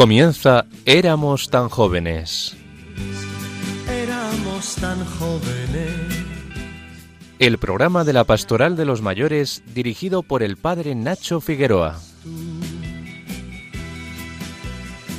[0.00, 2.56] Comienza Éramos tan jóvenes.
[3.86, 5.92] Éramos tan jóvenes.
[7.38, 12.00] El programa de la Pastoral de los Mayores dirigido por el padre Nacho Figueroa.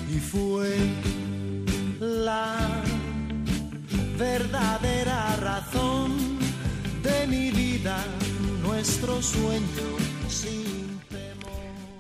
[0.10, 0.76] Y fue
[2.00, 2.58] la
[4.18, 6.40] verdadera razón
[7.04, 8.04] de mi vida,
[8.64, 9.62] nuestro sueño
[10.28, 11.54] sin temor.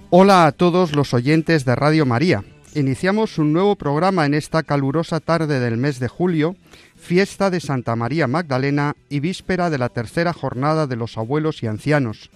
[0.10, 2.44] Hola a todos los oyentes de Radio María.
[2.74, 6.56] Iniciamos un nuevo programa en esta calurosa tarde del mes de julio,
[6.96, 11.68] fiesta de Santa María Magdalena y víspera de la tercera jornada de los abuelos y
[11.68, 12.30] ancianos,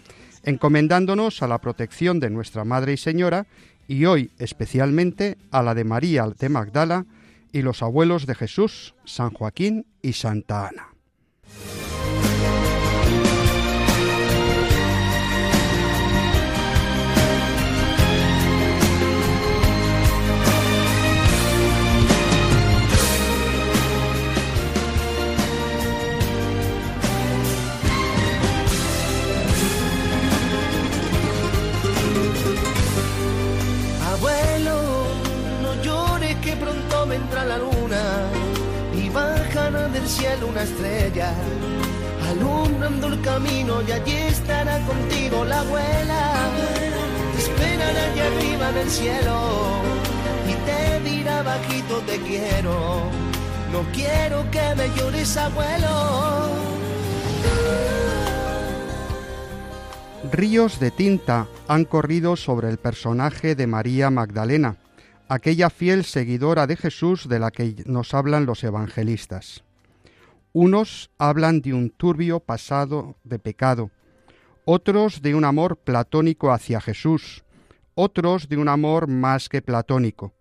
[0.43, 3.47] encomendándonos a la protección de nuestra Madre y Señora
[3.87, 7.05] y hoy especialmente a la de María de Magdala
[7.53, 10.89] y los abuelos de Jesús, San Joaquín y Santa Ana.
[39.71, 41.33] Del cielo una estrella,
[42.29, 46.33] alumbrando el camino y allí estará contigo la abuela.
[47.33, 49.39] Te esperará allá arriba en el cielo
[50.47, 53.09] y te dirá bajito te quiero.
[53.71, 56.49] No quiero que me llores, abuelo.
[60.31, 64.75] Ríos de tinta han corrido sobre el personaje de María Magdalena,
[65.27, 69.63] aquella fiel seguidora de Jesús de la que nos hablan los evangelistas.
[70.53, 73.91] Unos hablan de un turbio pasado de pecado,
[74.65, 77.43] otros de un amor platónico hacia Jesús,
[77.93, 80.33] otros de un amor más que platónico.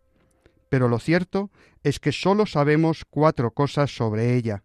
[0.69, 1.51] Pero lo cierto
[1.83, 4.63] es que sólo sabemos cuatro cosas sobre ella.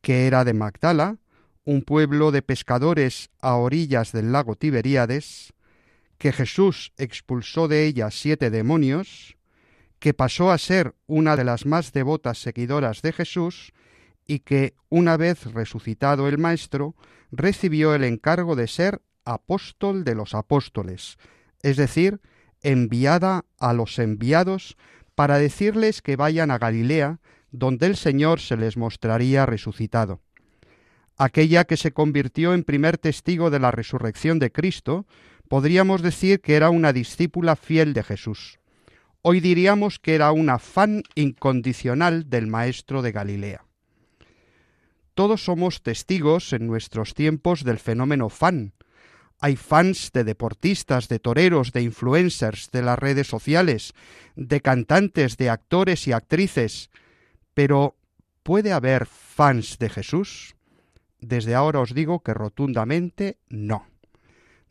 [0.00, 1.16] Que era de Magdala,
[1.64, 5.52] un pueblo de pescadores a orillas del lago Tiberíades,
[6.18, 9.36] que Jesús expulsó de ella siete demonios,
[9.98, 13.72] que pasó a ser una de las más devotas seguidoras de Jesús
[14.26, 16.94] y que, una vez resucitado el Maestro,
[17.30, 21.18] recibió el encargo de ser apóstol de los apóstoles,
[21.62, 22.20] es decir,
[22.62, 24.76] enviada a los enviados
[25.14, 30.20] para decirles que vayan a Galilea, donde el Señor se les mostraría resucitado.
[31.16, 35.06] Aquella que se convirtió en primer testigo de la resurrección de Cristo,
[35.48, 38.58] podríamos decir que era una discípula fiel de Jesús.
[39.22, 43.64] Hoy diríamos que era una fan incondicional del Maestro de Galilea.
[45.14, 48.74] Todos somos testigos en nuestros tiempos del fenómeno fan.
[49.40, 53.94] Hay fans de deportistas, de toreros, de influencers, de las redes sociales,
[54.34, 56.90] de cantantes, de actores y actrices.
[57.54, 57.96] Pero,
[58.42, 60.54] ¿puede haber fans de Jesús?
[61.20, 63.86] Desde ahora os digo que rotundamente no.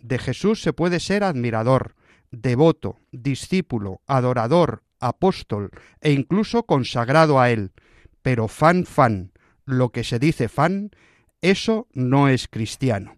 [0.06, 1.96] De Jesús se puede ser admirador,
[2.30, 7.72] devoto, discípulo, adorador, apóstol e incluso consagrado a él,
[8.22, 9.32] pero fan fan,
[9.66, 10.92] lo que se dice fan,
[11.42, 13.18] eso no es cristiano.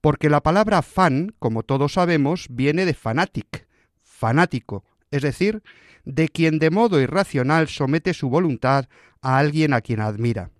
[0.00, 3.66] Porque la palabra fan, como todos sabemos, viene de fanatic,
[4.00, 5.64] fanático, es decir,
[6.04, 8.88] de quien de modo irracional somete su voluntad
[9.22, 10.52] a alguien a quien admira.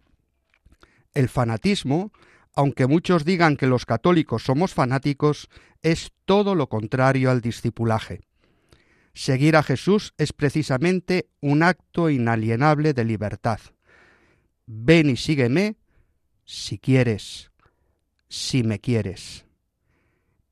[1.15, 2.11] El fanatismo,
[2.57, 5.49] aunque muchos digan que los católicos somos fanáticos,
[5.83, 8.23] es todo lo contrario al discipulaje.
[9.13, 13.61] Seguir a Jesús es precisamente un acto inalienable de libertad.
[14.67, 15.77] Ven y sígueme
[16.45, 17.51] si quieres,
[18.29, 19.45] si me quieres.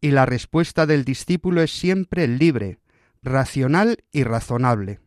[0.00, 2.78] Y la respuesta del discípulo es siempre libre,
[3.22, 5.00] racional y razonable.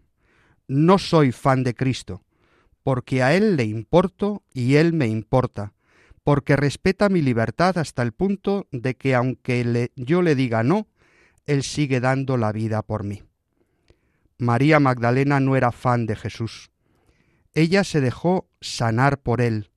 [0.67, 2.23] No soy fan de Cristo,
[2.81, 5.73] porque a Él le importo y Él me importa,
[6.27, 10.89] porque respeta mi libertad hasta el punto de que aunque yo le diga no,
[11.45, 13.23] Él sigue dando la vida por mí.
[14.37, 16.69] María Magdalena no era fan de Jesús.
[17.53, 19.71] Ella se dejó sanar por Él,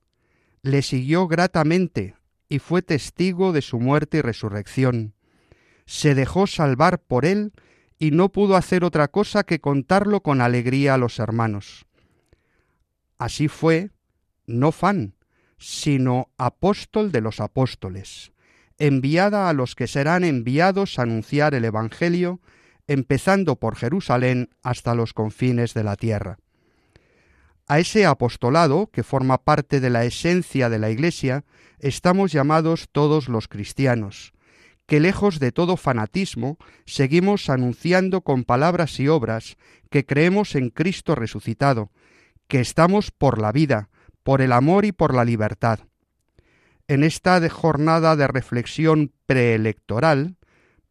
[0.63, 2.17] le siguió gratamente
[2.49, 5.15] y fue testigo de su muerte y resurrección.
[5.87, 7.53] Se dejó salvar por Él
[7.97, 11.87] y no pudo hacer otra cosa que contarlo con alegría a los hermanos.
[13.19, 13.91] Así fue,
[14.47, 15.15] no fan,
[15.61, 18.33] sino apóstol de los apóstoles,
[18.79, 22.41] enviada a los que serán enviados a anunciar el Evangelio,
[22.89, 26.39] empezando por Jerusalén hasta los confines de la tierra.
[27.69, 31.45] A ese apostolado, que forma parte de la esencia de la Iglesia,
[31.79, 34.33] estamos llamados todos los cristianos,
[34.87, 39.57] que lejos de todo fanatismo, seguimos anunciando con palabras y obras
[39.91, 41.93] que creemos en Cristo resucitado,
[42.49, 43.90] que estamos por la vida,
[44.23, 45.81] por el amor y por la libertad.
[46.89, 50.37] En esta jornada de reflexión preelectoral,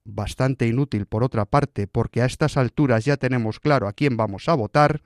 [0.05, 4.47] bastante inútil por otra parte, porque a estas alturas ya tenemos claro a quién vamos
[4.47, 5.01] a votar,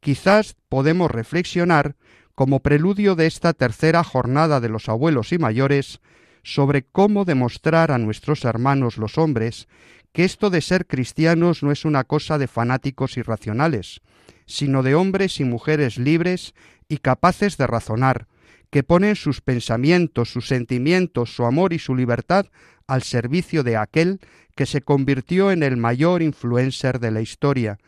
[0.00, 1.96] quizás podemos reflexionar
[2.34, 6.00] como preludio de esta tercera jornada de los abuelos y mayores
[6.42, 9.68] sobre cómo demostrar a nuestros hermanos los hombres
[10.12, 14.00] que esto de ser cristianos no es una cosa de fanáticos irracionales,
[14.46, 16.54] sino de hombres y mujeres libres
[16.92, 18.26] y capaces de razonar,
[18.68, 22.48] que ponen sus pensamientos, sus sentimientos, su amor y su libertad
[22.86, 24.20] al servicio de aquel
[24.54, 27.78] que se convirtió en el mayor influencer de la historia,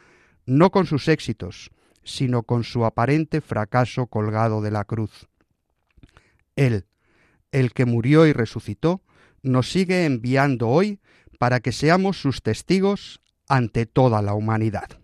[0.47, 1.71] no con sus éxitos,
[2.03, 5.29] sino con su aparente fracaso colgado de la cruz.
[6.57, 6.87] Él,
[7.53, 9.03] el que murió y resucitó,
[9.43, 10.99] nos sigue enviando hoy
[11.39, 14.99] para que seamos sus testigos ante toda la humanidad.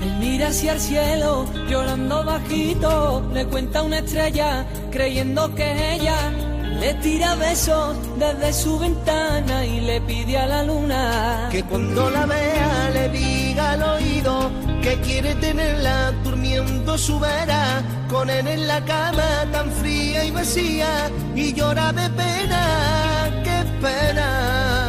[0.00, 6.32] Él mira hacia el cielo, llorando bajito, le cuenta una estrella, creyendo que es ella.
[6.80, 12.24] Le tira besos desde su ventana y le pide a la luna que cuando la
[12.24, 14.50] vea le diga al oído
[14.80, 21.10] que quiere tenerla durmiendo su vera con él en la cama tan fría y vacía
[21.34, 24.88] y llora de pena, qué pena.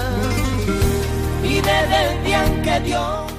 [1.43, 3.38] Y desde el día en que Dios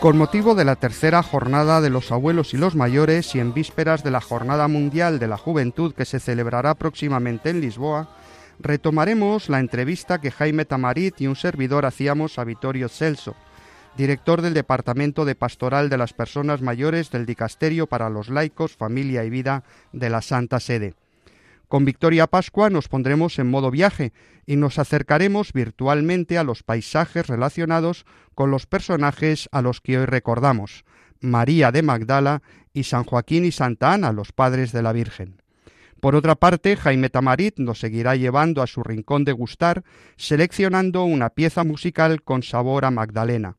[0.00, 4.04] con motivo de la tercera jornada de los abuelos y los mayores y en vísperas
[4.04, 8.08] de la Jornada Mundial de la Juventud que se celebrará próximamente en Lisboa,
[8.60, 13.34] retomaremos la entrevista que Jaime Tamarit y un servidor hacíamos a Vittorio Celso,
[13.96, 19.24] director del Departamento de Pastoral de las Personas Mayores del Dicasterio para los Laicos, Familia
[19.24, 20.94] y Vida de la Santa Sede.
[21.68, 24.14] Con Victoria Pascua nos pondremos en modo viaje
[24.46, 30.06] y nos acercaremos virtualmente a los paisajes relacionados con los personajes a los que hoy
[30.06, 30.86] recordamos,
[31.20, 32.42] María de Magdala
[32.72, 35.42] y San Joaquín y Santa Ana, los padres de la Virgen.
[36.00, 39.84] Por otra parte, Jaime Tamarit nos seguirá llevando a su rincón de gustar,
[40.16, 43.56] seleccionando una pieza musical con sabor a Magdalena.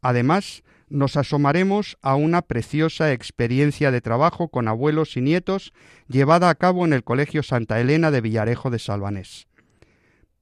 [0.00, 5.72] Además, nos asomaremos a una preciosa experiencia de trabajo con abuelos y nietos
[6.08, 9.48] llevada a cabo en el Colegio Santa Elena de Villarejo de Salvanés.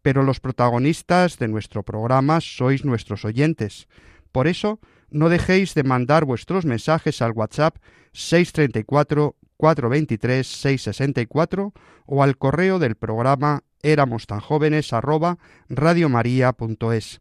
[0.02, 3.88] Pero los protagonistas de nuestro programa sois nuestros oyentes.
[4.32, 4.80] Por eso,
[5.10, 7.76] no dejéis de mandar vuestros mensajes al WhatsApp
[8.12, 11.72] 634 423 664
[12.06, 15.38] o al correo del programa éramos tan jóvenes arroba
[15.68, 17.20] radiomaria.es.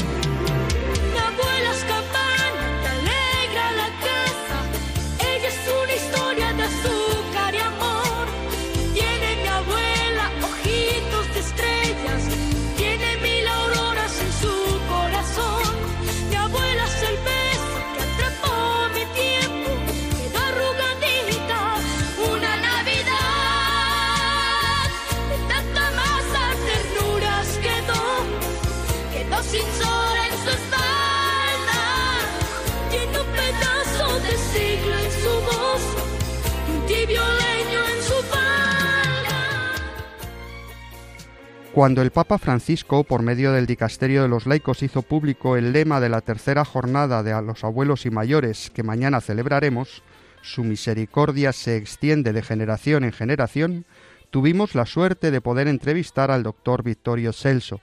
[41.81, 45.99] Cuando el Papa Francisco, por medio del Dicasterio de los Laicos, hizo público el lema
[45.99, 50.03] de la tercera jornada de los abuelos y mayores que mañana celebraremos,
[50.43, 53.85] su misericordia se extiende de generación en generación,
[54.29, 57.81] tuvimos la suerte de poder entrevistar al doctor Vittorio Celso,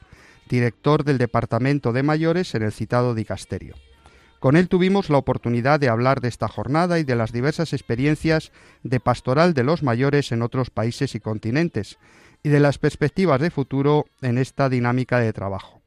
[0.48, 3.74] director del Departamento de Mayores en el citado Dicasterio.
[4.38, 8.52] Con él tuvimos la oportunidad de hablar de esta jornada y de las diversas experiencias
[8.84, 11.98] de pastoral de los mayores en otros países y continentes,
[12.42, 15.82] y de las perspectivas de futuro en esta dinámica de trabajo.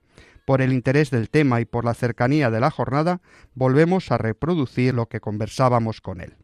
[0.45, 3.21] Por el interés del tema y por la cercanía de la jornada,
[3.53, 6.35] volvemos a reproducir lo que conversábamos con él.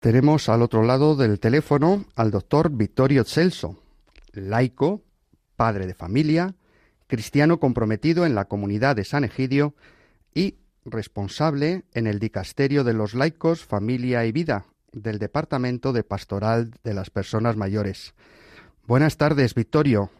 [0.00, 3.78] Tenemos al otro lado del teléfono al doctor Vittorio Celso,
[4.32, 5.02] laico,
[5.56, 6.54] padre de familia,
[7.06, 9.74] cristiano comprometido en la comunidad de San Egidio
[10.34, 16.72] y responsable en el Dicasterio de los Laicos, Familia y Vida del Departamento de Pastoral
[16.82, 18.14] de las Personas Mayores.
[18.86, 20.10] Buenas tardes, Victorio.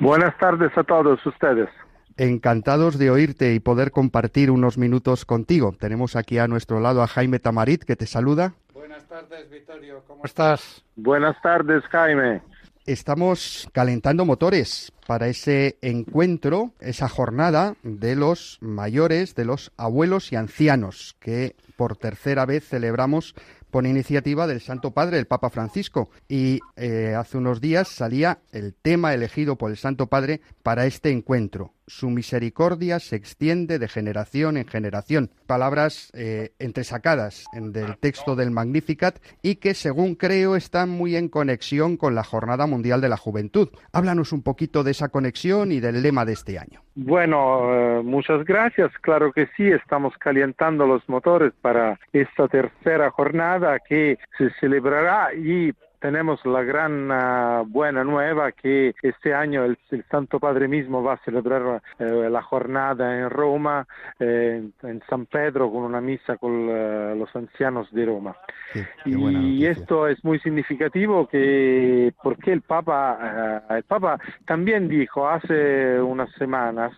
[0.00, 1.68] Buenas tardes a todos ustedes.
[2.16, 5.74] Encantados de oírte y poder compartir unos minutos contigo.
[5.78, 8.54] Tenemos aquí a nuestro lado a Jaime Tamarit, que te saluda.
[8.72, 10.02] Buenas tardes, Vittorio.
[10.06, 10.84] ¿Cómo estás?
[10.96, 12.42] Buenas tardes, Jaime.
[12.86, 20.36] Estamos calentando motores para ese encuentro, esa jornada de los mayores, de los abuelos y
[20.36, 23.34] ancianos que por tercera vez celebramos
[23.74, 26.08] por iniciativa del Santo Padre, el Papa Francisco.
[26.28, 31.10] Y eh, hace unos días salía el tema elegido por el Santo Padre para este
[31.10, 35.30] encuentro, su misericordia se extiende de generación en generación.
[35.46, 41.96] Palabras eh, entresacadas del texto del Magnificat y que, según creo, están muy en conexión
[41.96, 43.68] con la Jornada Mundial de la Juventud.
[43.92, 46.82] Háblanos un poquito de esa conexión y del lema de este año.
[46.94, 48.92] Bueno, eh, muchas gracias.
[49.00, 55.72] Claro que sí, estamos calentando los motores para esta tercera jornada que se celebrará y
[56.04, 61.14] tenemos la gran uh, buena nueva que este año el, el, Santo Padre mismo va
[61.14, 63.86] a celebrar eh, la jornada en Roma,
[64.20, 68.36] eh, en San Pedro, con una misa con uh, los ancianos de Roma.
[68.74, 68.84] Sí,
[69.14, 75.98] y esto es muy significativo que porque el Papa, uh, el Papa también dijo hace
[76.02, 76.92] unas semanas,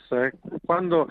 [0.66, 1.06] cuando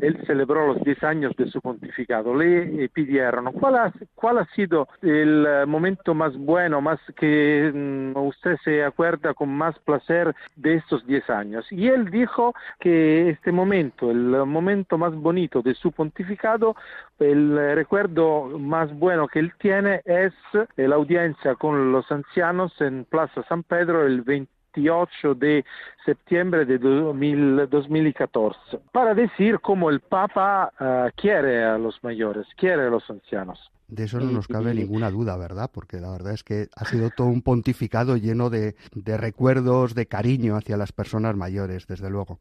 [0.00, 4.88] él celebró los 10 años de su pontificado, le pidieron cuál ha, cuál ha sido
[5.00, 7.31] el momento más bueno, más que
[7.74, 11.66] um, usted se acuerda con más placer de estos 10 años.
[11.70, 16.76] Y él dijo que este momento, el momento más bonito de su pontificado,
[17.18, 20.32] el recuerdo más bueno que él tiene es
[20.76, 25.64] la audiencia con los ancianos en Plaza San Pedro el 20 28 de
[26.04, 32.82] septiembre de 2000, 2014, para decir cómo el Papa uh, quiere a los mayores, quiere
[32.86, 33.70] a los ancianos.
[33.92, 35.70] De eso no nos cabe ninguna duda, ¿verdad?
[35.70, 40.06] Porque la verdad es que ha sido todo un pontificado lleno de, de recuerdos, de
[40.06, 42.38] cariño hacia las personas mayores, desde luego.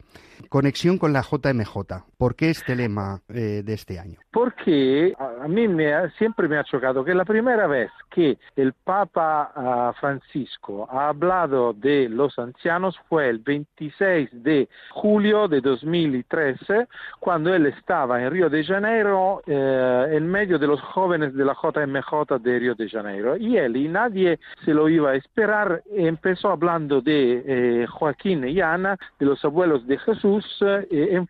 [0.48, 2.06] Conexión con la JMJ.
[2.18, 4.18] ¿Por qué este lema eh, de este año?
[4.32, 8.72] Porque a mí me ha, siempre me ha chocado que la primera vez que el
[8.72, 16.88] Papa uh, Francisco ha hablado de los ancianos fue el 26 de julio de 2013,
[17.20, 21.54] cuando él estaba en Río de Janeiro eh, en medio de los jóvenes de la
[21.54, 23.38] JMJ de Río de Janeiro.
[23.38, 28.62] Y él, y nadie se lo iba a esperar, empezó hablando de eh, Joaquín y
[28.62, 31.28] Ana, de los abuelos de Jesús, eh, en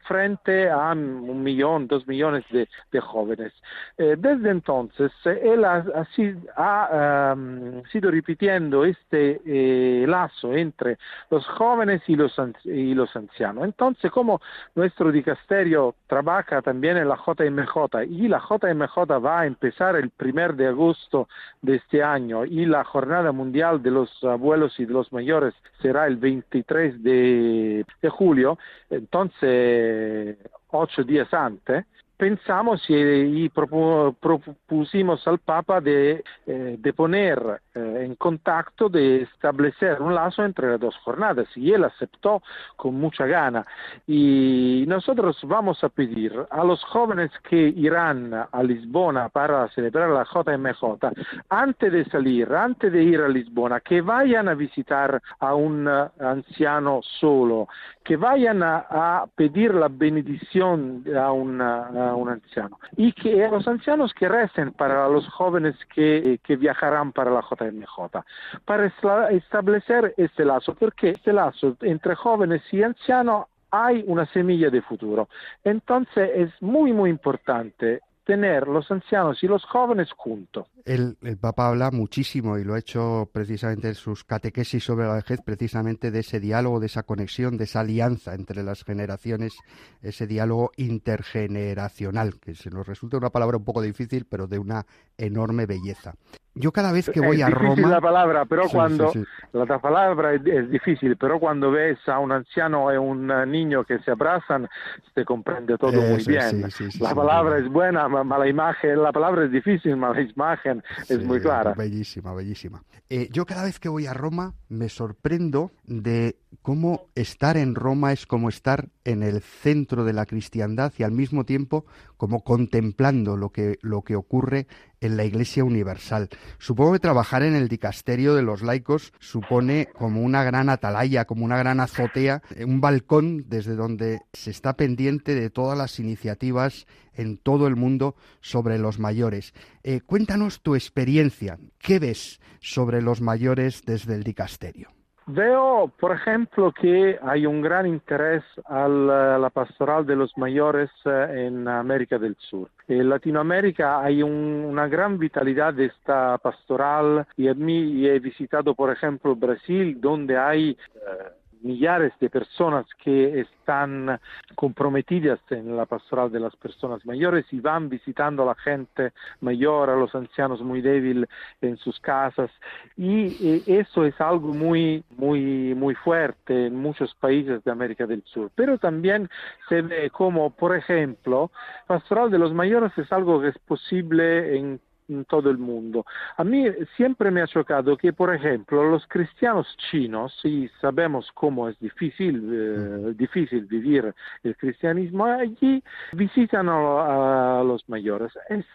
[0.72, 3.54] a un millón, dos millones de, de jóvenes.
[3.98, 10.98] Eh, desde entonces, él ha, sido repitiendo este eh, lazo entre
[11.30, 13.66] los jóvenes y los, y los ancianos.
[13.66, 14.42] Entonces, como
[14.76, 20.56] nuestro dicasterio trabaja también en la JMJ y la JMJ va a empezar el primer
[20.56, 21.28] de agosto
[21.62, 26.08] de este año y la jornada mundial de los abuelos y de los mayores será
[26.08, 28.58] el 23 de, de julio,
[28.90, 30.38] entonces
[30.72, 31.86] ocho días antes,
[32.22, 40.46] pensamos y, propusimos al Papa de, eh, poner eh, en contacto, de establecer un lazo
[40.46, 42.44] entre las dos jornadas y él aceptó
[42.76, 43.66] con mucha gana.
[44.06, 50.24] Y nosotros vamos a pedir a los jóvenes que irán a Lisbona para celebrar la
[50.24, 51.08] JMJ,
[51.50, 57.00] antes de salir, antes de ir a Lisbona, que vayan a visitar a un anciano
[57.20, 57.68] solo,
[58.04, 64.14] que vayan a, a pedir la bendición a, una, un anciano y que los ancianos
[64.14, 68.24] que recen para los jóvenes que, que viajarán para la JMJ,
[68.66, 68.86] para
[69.32, 75.30] establecer este lazo, porque este lazo entre jóvenes y ancianos hay una semilla de futuro.
[75.64, 78.02] Entonces es muy, muy importante
[78.32, 80.66] tener los ancianos y los jóvenes juntos.
[80.86, 85.16] El, el, Papa habla muchísimo y lo ha hecho precisamente en sus catequesis sobre la
[85.16, 89.54] vejez, precisamente de ese diálogo, de esa conexión, de esa alianza entre las generaciones,
[90.02, 94.86] ese diálogo intergeneracional, que se nos resulta una palabra un poco difícil, pero de una
[95.18, 96.14] enorme belleza.
[96.62, 97.90] Yo cada vez que voy es a Roma...
[97.90, 99.12] la palabra, pero sí, cuando...
[99.12, 99.26] Sí, sí.
[99.54, 104.00] La palabra es, es, difícil, pero cuando ves a un anciano y un niño que
[104.00, 104.70] se abrazan,
[105.14, 106.64] se comprende todo Eso, muy bien.
[107.00, 111.24] la palabra es buena, ma la imagen, la palabra es difícil, ma la imagen es
[111.24, 111.74] muy clara.
[111.74, 112.82] Bellísima, bellísima.
[113.10, 118.14] Eh, yo cada vez que voy a Roma me sorprendo de cómo estar en Roma
[118.14, 121.86] es como estar en el centro de la cristiandad y al mismo tiempo
[122.18, 124.68] como contemplando lo que, lo que ocurre
[125.02, 126.30] en la Iglesia Universal.
[126.60, 131.44] Supongo que trabajar en el dicasterio de los laicos supone como una gran atalaya, como
[131.44, 137.38] una gran azotea, un balcón desde donde se está pendiente de todas las iniciativas en
[137.38, 139.54] todo el mundo sobre los mayores.
[139.84, 141.60] Eh, cuéntanos tu experiencia.
[141.80, 145.01] ¿Qué ves sobre los mayores desde el dicasterio?
[145.28, 151.46] Veo, por ejemplo, que hay un gran interés a la pastoral de los mayores eh,
[151.48, 152.70] en América del Sur.
[152.88, 158.92] En Latinoamérica hay una gran vitalidad de esta pastoral y, a mí, he visitado, por
[158.92, 160.72] ejemplo, Brasil, donde hay...
[160.96, 164.20] Eh, millares de personas que están
[164.56, 169.90] comprometidas en la pastoral de las personas mayores y van visitando a la gente mayor,
[169.90, 171.30] a los ancianos muy débiles
[171.62, 172.52] en sus casas
[172.98, 178.52] y eso es algo muy, muy, muy fuerte en muchos países de América del Sur.
[178.56, 179.30] Pero también
[179.70, 181.52] se ve como, por ejemplo,
[181.88, 184.80] pastoral de los mayores es algo que es posible en
[185.12, 186.06] en todo el mundo.
[186.38, 186.66] A mí
[186.96, 192.50] siempre me ha chocado que, por ejemplo, los cristianos chinos, y sabemos cómo es difícil,
[192.52, 194.14] eh, difícil vivir
[194.44, 198.32] el cristianismo allí, visitan a, los mayores.
[198.50, 198.66] Es,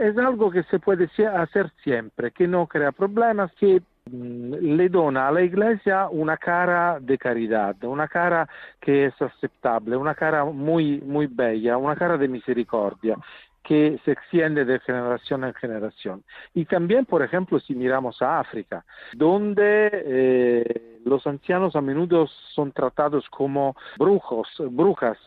[0.00, 5.28] es algo que se puede hacer siempre, que no crea problemas, que mm, le dona
[5.28, 8.48] a la iglesia una cara de caridad, una cara
[8.80, 13.16] que es aceptable, una cara muy, muy bella, una cara de misericordia
[13.62, 16.24] que se extiende de generación en generación.
[16.54, 18.84] Y también, por ejemplo, si miramos a África,
[19.14, 25.18] donde eh, los ancianos a menudo son tratados como brujos, brujas,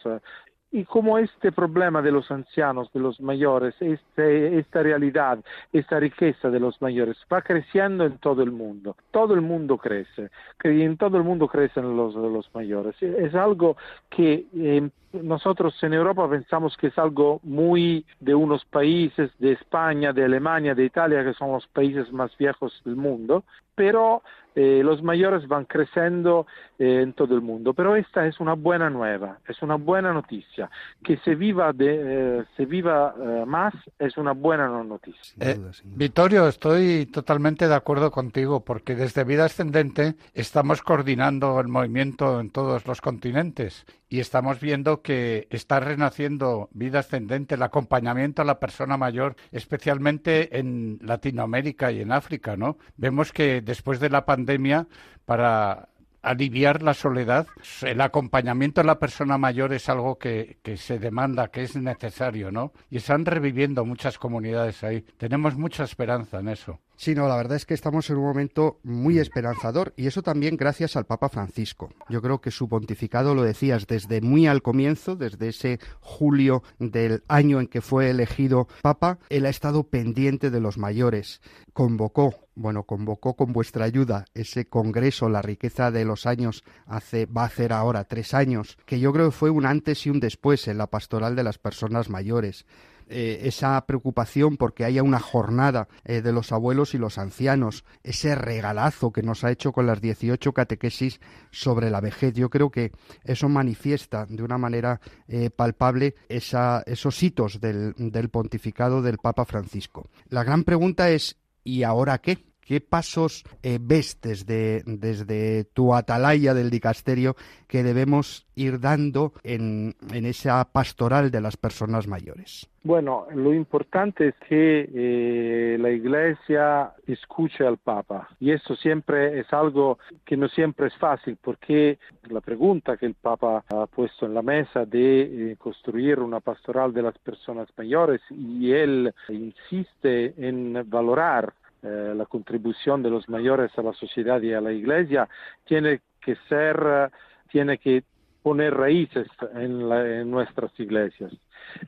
[0.72, 5.40] y como este problema de los ancianos, de los mayores, este, esta realidad,
[5.74, 8.96] esta riqueza de los mayores va creciendo en todo el mundo.
[9.12, 10.30] Todo el mundo crece,
[10.64, 12.96] en todo el mundo crecen los, los mayores.
[13.02, 13.76] Es algo
[14.10, 20.14] que eh, nosotros en Europa pensamos que es algo muy de unos países, de España,
[20.14, 23.44] de Alemania, de Italia, que son los países más viejos del mundo,
[23.76, 24.22] pero
[24.54, 26.46] eh, los mayores van creciendo
[26.78, 27.74] eh, en todo el mundo.
[27.74, 30.70] Pero esta es una buena nueva, es una buena noticia.
[31.04, 35.56] Que se viva, de, eh, se viva más es una buena noticia.
[35.86, 42.50] Vittorio, estoy totalmente de acuerdo contigo porque desde Vida Ascendente estamos coordinando el movimiento en
[42.50, 48.60] todos los continentes y estamos viendo que está renaciendo vida ascendente, el acompañamiento a la
[48.60, 52.78] persona mayor, especialmente en Latinoamérica y en África, ¿no?
[52.98, 54.86] Vemos que después de la pandemia,
[55.24, 55.88] para
[56.22, 57.48] aliviar la soledad,
[57.84, 62.52] el acompañamiento a la persona mayor es algo que, que, se demanda, que es necesario,
[62.52, 62.74] ¿no?
[62.90, 65.06] Y están reviviendo muchas comunidades ahí.
[65.16, 66.82] Tenemos mucha esperanza en eso.
[67.02, 70.56] Sí, no, la verdad es que estamos en un momento muy esperanzador y eso también
[70.56, 71.90] gracias al Papa Francisco.
[72.10, 77.24] Yo creo que su pontificado, lo decías, desde muy al comienzo, desde ese julio del
[77.28, 81.42] año en que fue elegido Papa, él ha estado pendiente de los mayores.
[81.74, 87.42] Convocó, bueno, convocó con vuestra ayuda ese congreso, la riqueza de los años, hace, va
[87.42, 90.68] a hacer ahora tres años, que yo creo que fue un antes y un después
[90.68, 92.68] en la pastoral de las personas mayores.
[93.14, 98.36] Eh, esa preocupación porque haya una jornada eh, de los abuelos y los ancianos, ese
[98.36, 101.20] regalazo que nos ha hecho con las 18 catequesis
[101.52, 102.34] sobre la vejez.
[102.36, 102.94] Yo creo que
[103.26, 110.10] eso manifiesta de una manera eh, palpable esos hitos del, del pontificado del Papa Francisco.
[110.30, 112.51] La gran pregunta es, ¿y ahora qué?
[112.66, 117.36] ¿Qué pasos eh, ves desde, desde, tu atalaya del dicasterio
[117.68, 122.70] que debemos ir dando en, esa pastoral de las personas mayores?
[122.84, 129.52] Bueno, lo importante es que eh, la Iglesia escuche al Papa y eso siempre es
[129.54, 134.34] algo que no siempre es fácil porque la pregunta que el Papa ha puesto en
[134.34, 140.90] la mesa de eh, construir una pastoral de las personas mayores y él insiste en
[140.90, 145.28] valorar eh, la contribución de los mayores a la sociedad y a la iglesia
[145.66, 147.12] tiene que ser,
[147.52, 148.04] tiene que
[148.44, 151.32] poner raíces en, nuestras iglesias.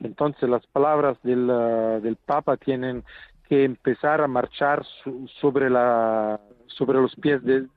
[0.01, 1.47] Entonces las palabras del,
[2.01, 3.03] del Papa tienen
[3.47, 4.85] que empezar a marchar
[5.39, 6.39] sobre la
[6.77, 7.67] sobre los pies de,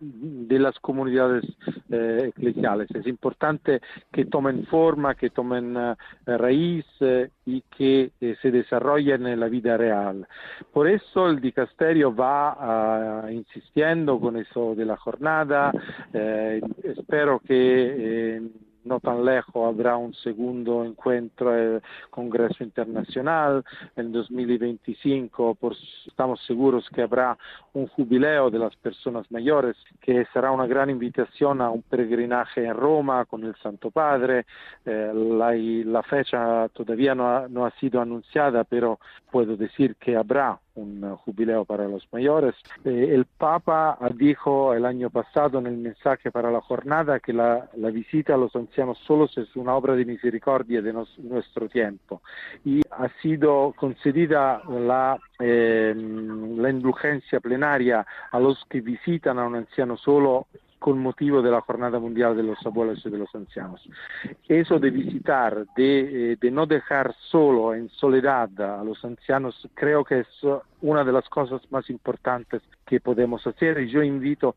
[0.59, 1.45] las comunidades
[1.91, 2.89] eh, eclesiales.
[2.95, 3.81] Es importante
[4.13, 5.95] que tomen forma, que tomen eh,
[6.27, 10.27] raíz eh, y que se desarrollen en la vida real.
[10.73, 15.73] Por eso el dicasterio va ah, insistiendo con eso de la jornada.
[16.83, 18.41] espero que
[18.87, 23.65] no tan lejos habrá un segundo encuentro, el Congreso Internacional.
[23.97, 25.59] En 2025
[26.07, 27.37] estamos seguros que habrá
[27.75, 32.75] un jubileo de las personas mayores, que será una gran invitación a un peregrinaje en
[32.75, 34.47] Roma con el Santo Padre.
[34.85, 41.65] Eh, la, fecha todavía no ha sido anunciada, pero puedo decir que habrá un jubileo
[41.65, 42.55] para los mayores.
[42.85, 47.69] Eh, el Papa dijo el año pasado en el mensaje para la jornada que la,
[47.93, 52.21] visita a los ancianos solos es una obra de misericordia de nuestro tiempo
[52.65, 59.57] y ha sido concedida la, eh, la indulgencia plenaria a los que visitan a un
[59.57, 60.47] anciano solo
[60.79, 63.81] con motivo de la Jornada Mundial de los Abuelos y de los Ancianos.
[64.49, 70.05] Eso de visitar, de, eh, de no dejar solo en soledad a los ancianos, creo
[70.05, 70.27] que es
[70.87, 74.55] una de las cosas más importantes que podemos hacer y yo invito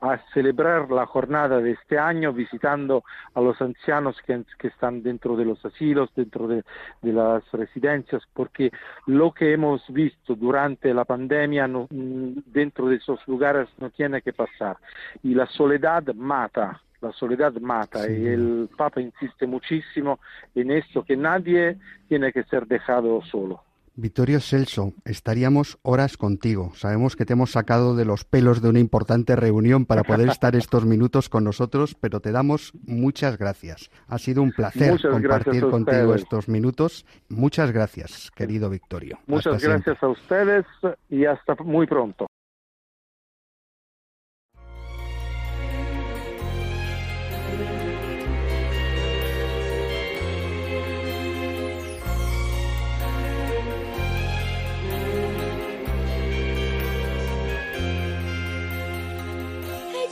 [0.00, 5.36] a celebrar la jornada de este año visitando a los ancianos que, que están dentro
[5.36, 6.64] de los asilos, dentro de,
[7.02, 8.72] de, las residencias, porque
[9.06, 14.20] lo que hemos visto durante la pandemia no, mm, dentro de esos lugares no tiene
[14.20, 14.78] que pasar.
[15.22, 18.12] Y la soledad mata, la soledad mata sí.
[18.12, 20.18] y el Papa insiste muchísimo
[20.56, 21.76] en esto, que nadie
[22.08, 23.62] tiene que ser dejado solo.
[24.00, 26.70] Vittorio Celso, estaríamos horas contigo.
[26.76, 30.54] Sabemos que te hemos sacado de los pelos de una importante reunión para poder estar
[30.54, 33.90] estos minutos con nosotros, pero te damos muchas gracias.
[34.06, 37.04] Ha sido un placer muchas compartir contigo estos minutos.
[37.28, 39.18] Muchas gracias, querido Victorio.
[39.26, 40.06] Muchas hasta gracias siempre.
[40.06, 40.66] a ustedes
[41.10, 42.28] y hasta muy pronto.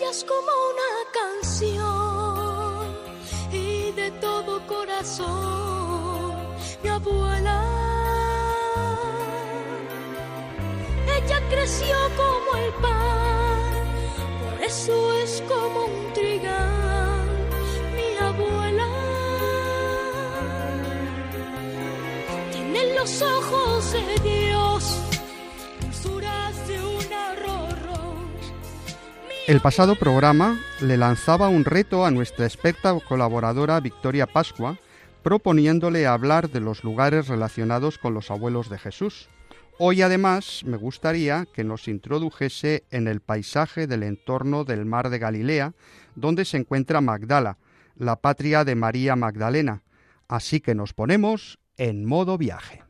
[0.02, 2.96] Es como una canción
[3.50, 6.37] y de todo corazón
[6.82, 7.62] mi abuela.
[11.16, 13.72] Ella creció como el pan,
[14.44, 17.28] por eso es como un trigal,
[17.96, 18.88] mi abuela.
[22.52, 24.45] Tiene los ojos de Dios
[29.46, 34.76] El pasado programa le lanzaba un reto a nuestra experta colaboradora Victoria Pascua,
[35.22, 39.28] proponiéndole hablar de los lugares relacionados con los abuelos de Jesús.
[39.78, 45.20] Hoy además me gustaría que nos introdujese en el paisaje del entorno del mar de
[45.20, 45.74] Galilea,
[46.16, 47.59] donde se encuentra Magdala,
[47.94, 49.85] la patria de María Magdalena.
[50.26, 52.82] Así que nos ponemos en modo viaje.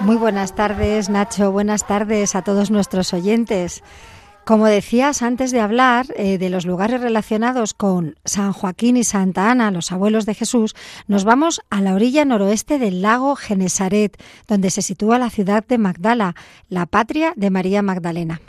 [0.00, 1.52] Muy buenas tardes, Nacho.
[1.52, 3.82] Buenas tardes a todos nuestros oyentes.
[4.44, 9.50] Como decías antes de hablar eh, de los lugares relacionados con San Joaquín y Santa
[9.50, 10.74] Ana, los abuelos de Jesús,
[11.06, 15.78] nos vamos a la orilla noroeste del lago Genesaret, donde se sitúa la ciudad de
[15.78, 16.34] Magdala,
[16.68, 18.40] la patria de María Magdalena.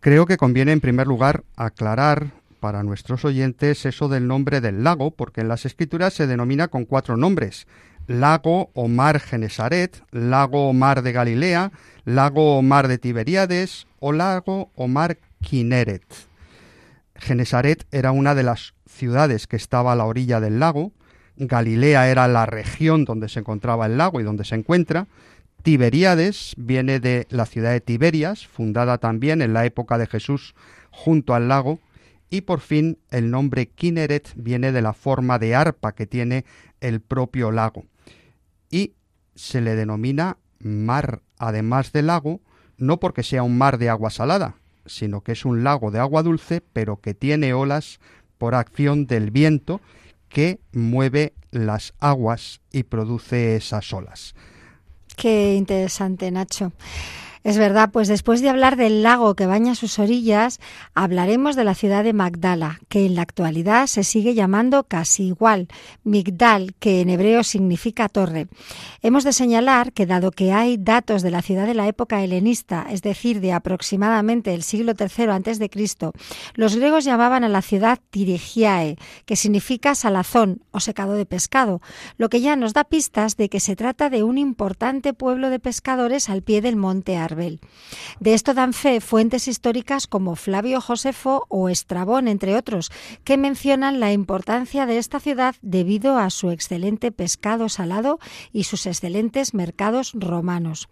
[0.00, 2.30] Creo que conviene en primer lugar aclarar
[2.64, 6.86] para nuestros oyentes eso del nombre del lago, porque en las escrituras se denomina con
[6.86, 7.66] cuatro nombres.
[8.06, 11.72] Lago o mar Genesaret, lago o mar de Galilea,
[12.06, 16.06] lago o mar de Tiberíades o lago o mar Kineret.
[17.16, 20.92] Genesaret era una de las ciudades que estaba a la orilla del lago,
[21.36, 25.06] Galilea era la región donde se encontraba el lago y donde se encuentra,
[25.62, 30.54] Tiberíades viene de la ciudad de Tiberias, fundada también en la época de Jesús
[30.90, 31.78] junto al lago,
[32.30, 36.44] y por fin el nombre Kineret viene de la forma de arpa que tiene
[36.80, 37.84] el propio lago.
[38.70, 38.92] Y
[39.34, 42.40] se le denomina mar, además de lago,
[42.76, 44.56] no porque sea un mar de agua salada,
[44.86, 48.00] sino que es un lago de agua dulce, pero que tiene olas
[48.38, 49.80] por acción del viento
[50.28, 54.34] que mueve las aguas y produce esas olas.
[55.16, 56.72] Qué interesante, Nacho.
[57.44, 60.60] Es verdad, pues después de hablar del lago que baña sus orillas,
[60.94, 65.68] hablaremos de la ciudad de Magdala, que en la actualidad se sigue llamando casi igual,
[66.04, 68.48] Migdal, que en hebreo significa torre.
[69.02, 72.86] Hemos de señalar que dado que hay datos de la ciudad de la época helenista,
[72.88, 76.14] es decir, de aproximadamente el siglo III Cristo,
[76.54, 81.82] los griegos llamaban a la ciudad Tirigiae, que significa salazón o secado de pescado,
[82.16, 85.60] lo que ya nos da pistas de que se trata de un importante pueblo de
[85.60, 91.46] pescadores al pie del monte Ar de esto dan fe fuentes históricas como Flavio Josefo
[91.48, 92.90] o Estrabón, entre otros,
[93.24, 98.18] que mencionan la importancia de esta ciudad debido a su excelente pescado salado
[98.52, 100.88] y sus excelentes mercados romanos.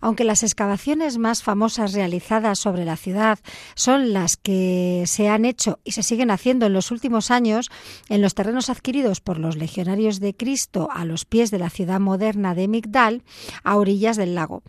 [0.00, 3.38] Aunque las excavaciones más famosas realizadas sobre la ciudad
[3.74, 7.70] son las que se han hecho y se siguen haciendo en los últimos años
[8.08, 12.00] en los terrenos adquiridos por los legionarios de Cristo a los pies de la ciudad
[12.00, 13.22] moderna de Migdal,
[13.62, 14.62] a orillas del lago.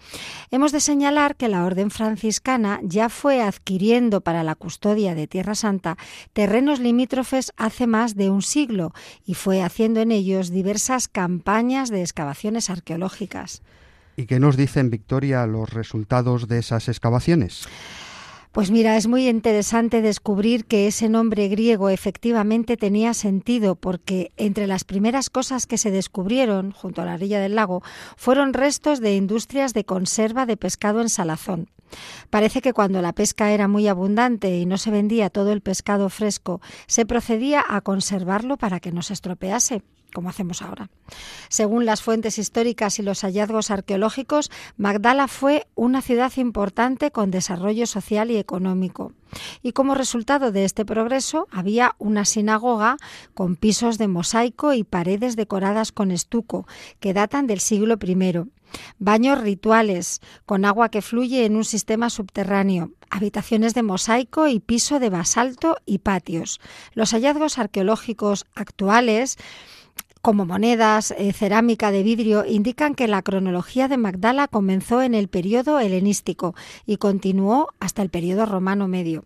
[0.52, 1.07] Hemos de señalar
[1.38, 5.98] que la Orden franciscana ya fue adquiriendo para la custodia de Tierra Santa
[6.34, 8.94] terrenos limítrofes hace más de un siglo
[9.26, 13.62] y fue haciendo en ellos diversas campañas de excavaciones arqueológicas.
[14.18, 17.70] ¿Y qué nos dicen, Victoria, los resultados de esas excavaciones?
[18.52, 24.66] Pues mira, es muy interesante descubrir que ese nombre griego efectivamente tenía sentido porque entre
[24.68, 27.84] las primeras cosas que se descubrieron junto a la orilla del lago
[28.16, 31.70] fueron restos de industrias de conserva de pescado en salazón.
[32.30, 36.10] Parece que cuando la pesca era muy abundante y no se vendía todo el pescado
[36.10, 40.90] fresco, se procedía a conservarlo para que no se estropease como hacemos ahora.
[41.50, 47.86] Según las fuentes históricas y los hallazgos arqueológicos, Magdala fue una ciudad importante con desarrollo
[47.86, 49.14] social y económico.
[49.62, 52.98] Y como resultado de este progreso había una sinagoga
[53.34, 56.66] con pisos de mosaico y paredes decoradas con estuco
[57.00, 58.50] que datan del siglo I,
[59.00, 65.00] baños rituales con agua que fluye en un sistema subterráneo, habitaciones de mosaico y piso
[65.00, 66.60] de basalto y patios.
[66.94, 69.38] Los hallazgos arqueológicos actuales
[70.22, 75.30] como monedas, eh, cerámica de vidrio, indican que la cronología de Magdala comenzó en el
[75.30, 76.54] periodo helenístico
[76.86, 79.24] y continuó hasta el periodo romano medio.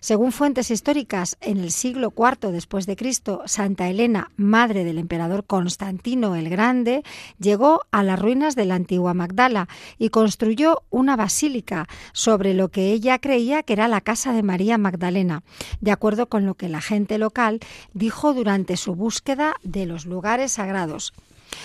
[0.00, 5.44] Según fuentes históricas, en el siglo IV después de Cristo, Santa Elena, madre del emperador
[5.44, 7.02] Constantino el Grande,
[7.38, 12.92] llegó a las ruinas de la antigua Magdala y construyó una basílica sobre lo que
[12.92, 15.42] ella creía que era la casa de María Magdalena,
[15.80, 17.60] de acuerdo con lo que la gente local
[17.94, 21.12] dijo durante su búsqueda de los lugares sagrados.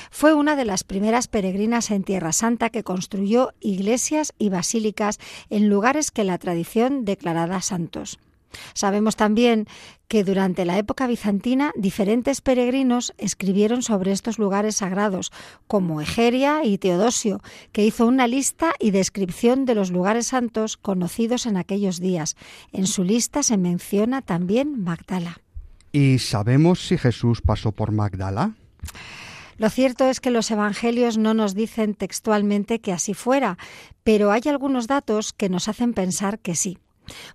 [0.10, 5.70] Fue una de las primeras peregrinas en Tierra Santa que construyó iglesias y basílicas en
[5.70, 8.20] lugares que la tradición declaraba santos.
[8.74, 9.68] Sabemos también
[10.08, 15.32] que durante la época bizantina diferentes peregrinos escribieron sobre estos lugares sagrados,
[15.68, 17.42] como Egeria y Teodosio,
[17.72, 22.36] que hizo una lista y descripción de los lugares santos conocidos en aquellos días.
[22.74, 25.40] En su lista se menciona también Magdala.
[25.94, 28.56] ¿Y sabemos si Jesús pasó por Magdala?
[29.62, 33.60] Lo cierto es que los evangelios no nos dicen textualmente que así fuera,
[34.04, 36.80] pero hay algunos datos que nos hacen pensar que sí.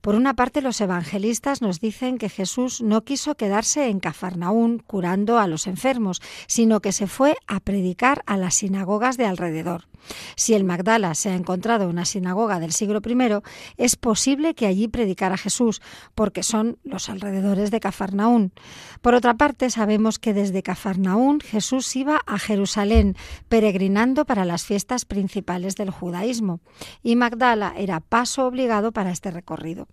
[0.00, 5.38] Por una parte, los evangelistas nos dicen que Jesús no quiso quedarse en Cafarnaún curando
[5.38, 9.86] a los enfermos, sino que se fue a predicar a las sinagogas de alrededor.
[10.34, 13.42] Si el Magdala se ha encontrado una sinagoga del siglo I,
[13.76, 15.80] es posible que allí predicara Jesús,
[16.14, 18.52] porque son los alrededores de Cafarnaún.
[19.00, 23.16] Por otra parte, sabemos que desde Cafarnaún Jesús iba a Jerusalén,
[23.48, 26.60] peregrinando para las fiestas principales del judaísmo,
[27.02, 29.88] y Magdala era paso obligado para este recorrido.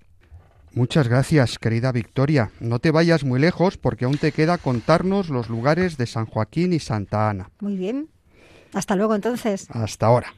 [0.75, 2.51] Muchas gracias, querida Victoria.
[2.59, 6.73] No te vayas muy lejos porque aún te queda contarnos los lugares de San Joaquín
[6.73, 7.51] y Santa Ana.
[7.59, 8.09] Muy bien.
[8.73, 9.67] Hasta luego entonces.
[9.71, 10.33] Hasta ahora.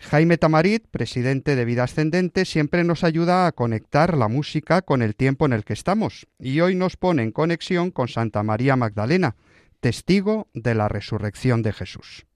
[0.00, 5.16] Jaime Tamarit, presidente de Vida Ascendente, siempre nos ayuda a conectar la música con el
[5.16, 9.34] tiempo en el que estamos y hoy nos pone en conexión con Santa María Magdalena,
[9.80, 12.26] testigo de la resurrección de Jesús.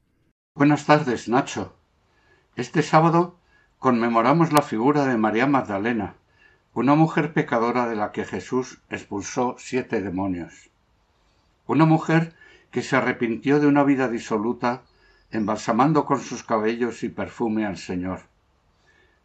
[0.54, 1.76] Buenas tardes, Nacho.
[2.56, 3.38] Este sábado
[3.78, 6.16] conmemoramos la figura de María Magdalena,
[6.74, 10.70] una mujer pecadora de la que Jesús expulsó siete demonios.
[11.66, 12.34] Una mujer
[12.70, 14.82] que se arrepintió de una vida disoluta
[15.32, 18.20] embalsamando con sus cabellos y perfume al Señor.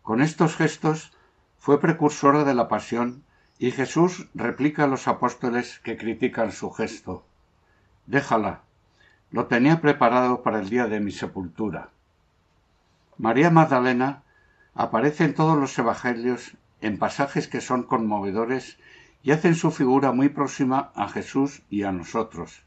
[0.02, 1.12] Con estos gestos
[1.60, 3.24] fue precursora de la pasión
[3.60, 7.26] y Jesús replica a los apóstoles que critican su gesto.
[8.06, 8.62] Déjala,
[9.32, 11.90] lo tenía preparado para el día de mi sepultura.
[13.18, 14.24] María Magdalena
[14.74, 18.78] aparece en todos los evangelios en pasajes que son conmovedores
[19.24, 22.64] y hacen su figura muy próxima a Jesús y a nosotros.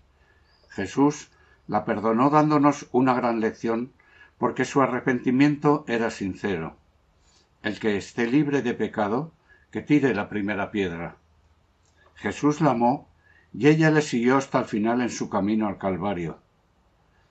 [0.69, 1.31] Jesús
[1.71, 3.93] la perdonó dándonos una gran lección
[4.39, 6.75] porque su arrepentimiento era sincero.
[7.63, 9.31] El que esté libre de pecado,
[9.71, 11.15] que tire la primera piedra.
[12.17, 13.09] Jesús la amó
[13.55, 16.39] y ella le siguió hasta el final en su camino al Calvario.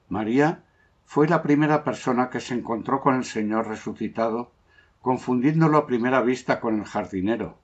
[0.08, 0.63] María
[1.06, 4.54] fue la primera persona que se encontró con el Señor resucitado,
[5.02, 7.58] confundiéndolo a primera vista con el jardinero.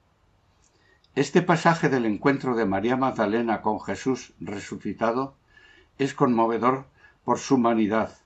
[1.14, 5.36] Este pasaje del encuentro de María Magdalena con Jesús resucitado
[5.98, 6.86] es conmovedor
[7.24, 8.16] por su humanidad,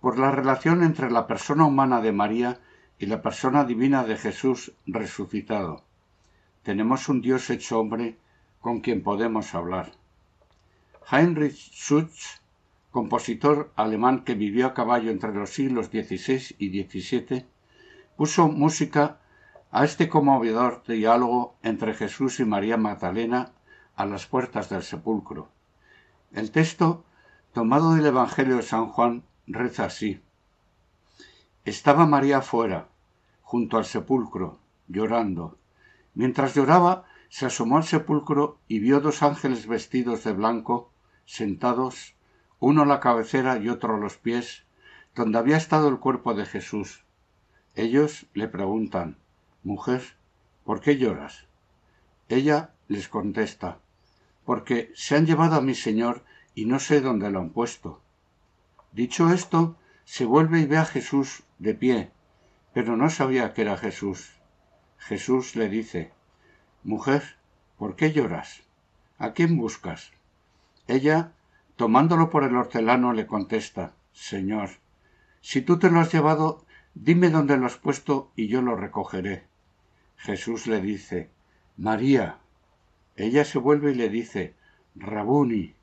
[0.00, 2.60] por la relación entre la persona humana de María
[2.98, 5.84] y la persona divina de Jesús resucitado.
[6.62, 8.18] Tenemos un Dios hecho hombre
[8.60, 9.92] con quien podemos hablar.
[11.10, 12.40] Heinrich Schutz,
[12.90, 17.46] compositor alemán que vivió a caballo entre los siglos XVI y XVII,
[18.16, 19.18] puso música
[19.70, 23.52] a este conmovedor diálogo entre Jesús y María Magdalena
[23.96, 25.48] a las puertas del sepulcro.
[26.32, 27.04] El texto
[27.52, 30.22] tomado del Evangelio de San Juan, reza así.
[31.64, 32.88] Estaba María fuera,
[33.42, 35.58] junto al sepulcro, llorando.
[36.14, 40.90] Mientras lloraba, se asomó al sepulcro y vio dos ángeles vestidos de blanco,
[41.26, 42.14] sentados,
[42.58, 44.64] uno a la cabecera y otro a los pies,
[45.14, 47.04] donde había estado el cuerpo de Jesús.
[47.74, 49.18] Ellos le preguntan,
[49.62, 50.02] Mujer,
[50.64, 51.46] ¿por qué lloras?
[52.28, 53.78] Ella les contesta,
[54.44, 58.02] porque se han llevado a mi señor y no sé dónde lo han puesto.
[58.92, 62.10] Dicho esto, se vuelve y ve a Jesús de pie,
[62.74, 64.32] pero no sabía que era Jesús.
[64.98, 66.12] Jesús le dice,
[66.84, 67.36] Mujer,
[67.78, 68.62] ¿por qué lloras?
[69.18, 70.12] ¿A quién buscas?
[70.88, 71.32] Ella,
[71.76, 74.70] tomándolo por el hortelano, le contesta, Señor,
[75.40, 79.44] si tú te lo has llevado, dime dónde lo has puesto y yo lo recogeré.
[80.16, 81.30] Jesús le dice,
[81.76, 82.38] María.
[83.16, 84.54] Ella se vuelve y le dice,
[84.94, 85.74] Rabuni,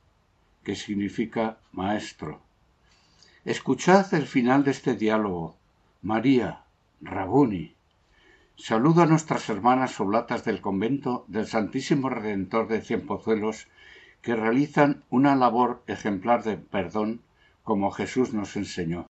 [0.70, 2.42] que significa maestro.
[3.44, 5.56] Escuchad el final de este diálogo.
[6.04, 6.62] María,
[7.02, 7.74] Rabuni.
[8.56, 13.68] Saludo a nuestras hermanas oblatas del convento del Santísimo Redentor de Cienpozuelos
[14.22, 17.22] que realizan una labor ejemplar de perdón
[17.64, 19.09] como Jesús nos enseñó.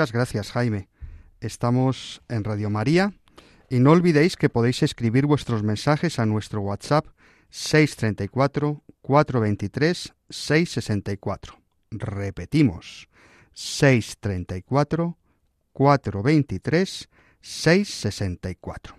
[0.00, 0.88] Muchas gracias, Jaime.
[1.42, 3.12] Estamos en Radio María
[3.68, 7.04] y no olvidéis que podéis escribir vuestros mensajes a nuestro WhatsApp
[7.50, 11.60] 634 423 664.
[11.90, 13.10] Repetimos,
[13.52, 15.18] 634
[15.74, 17.08] 423
[17.42, 18.96] 664.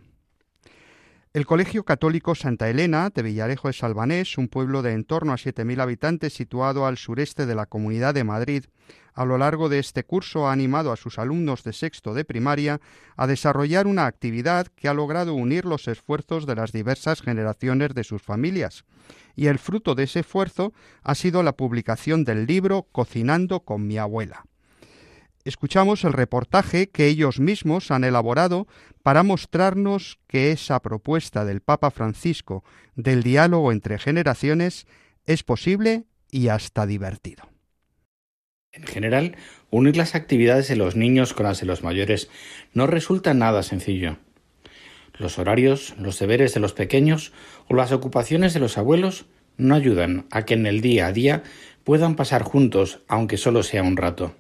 [1.34, 5.38] El Colegio Católico Santa Elena de Villarejo de Salvanés, un pueblo de en torno a
[5.38, 8.66] 7.000 habitantes situado al sureste de la Comunidad de Madrid,
[9.14, 12.82] a lo largo de este curso ha animado a sus alumnos de sexto de primaria
[13.16, 18.04] a desarrollar una actividad que ha logrado unir los esfuerzos de las diversas generaciones de
[18.04, 18.84] sus familias.
[19.34, 23.98] Y el fruto de ese esfuerzo ha sido la publicación del libro Cocinando con mi
[23.98, 24.44] abuela
[25.46, 28.68] escuchamos el reportaje que ellos mismos han elaborado
[29.04, 32.64] para mostrarnos que esa propuesta del Papa Francisco
[32.96, 34.86] del diálogo entre generaciones
[35.26, 37.50] es posible y hasta divertido.
[38.72, 39.36] En general,
[39.70, 42.30] unir las actividades de los niños con las de los mayores
[42.74, 44.18] no resulta nada sencillo.
[45.18, 47.34] Los horarios, los deberes de los pequeños
[47.68, 49.26] o las ocupaciones de los abuelos
[49.58, 51.44] no ayudan a que en el día a día
[51.84, 54.36] puedan pasar juntos, aunque solo sea un rato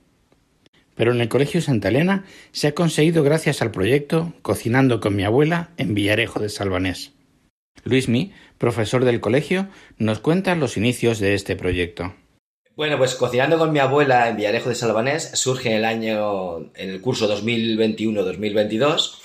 [0.95, 5.23] pero en el Colegio Santa Elena se ha conseguido gracias al proyecto Cocinando con mi
[5.23, 7.13] abuela en Villarejo de Salvanés.
[7.83, 9.67] Luismi, profesor del colegio,
[9.97, 12.13] nos cuenta los inicios de este proyecto.
[12.75, 16.89] Bueno, pues Cocinando con mi abuela en Villarejo de Salvanés surge en el año, en
[16.89, 19.19] el curso 2021-2022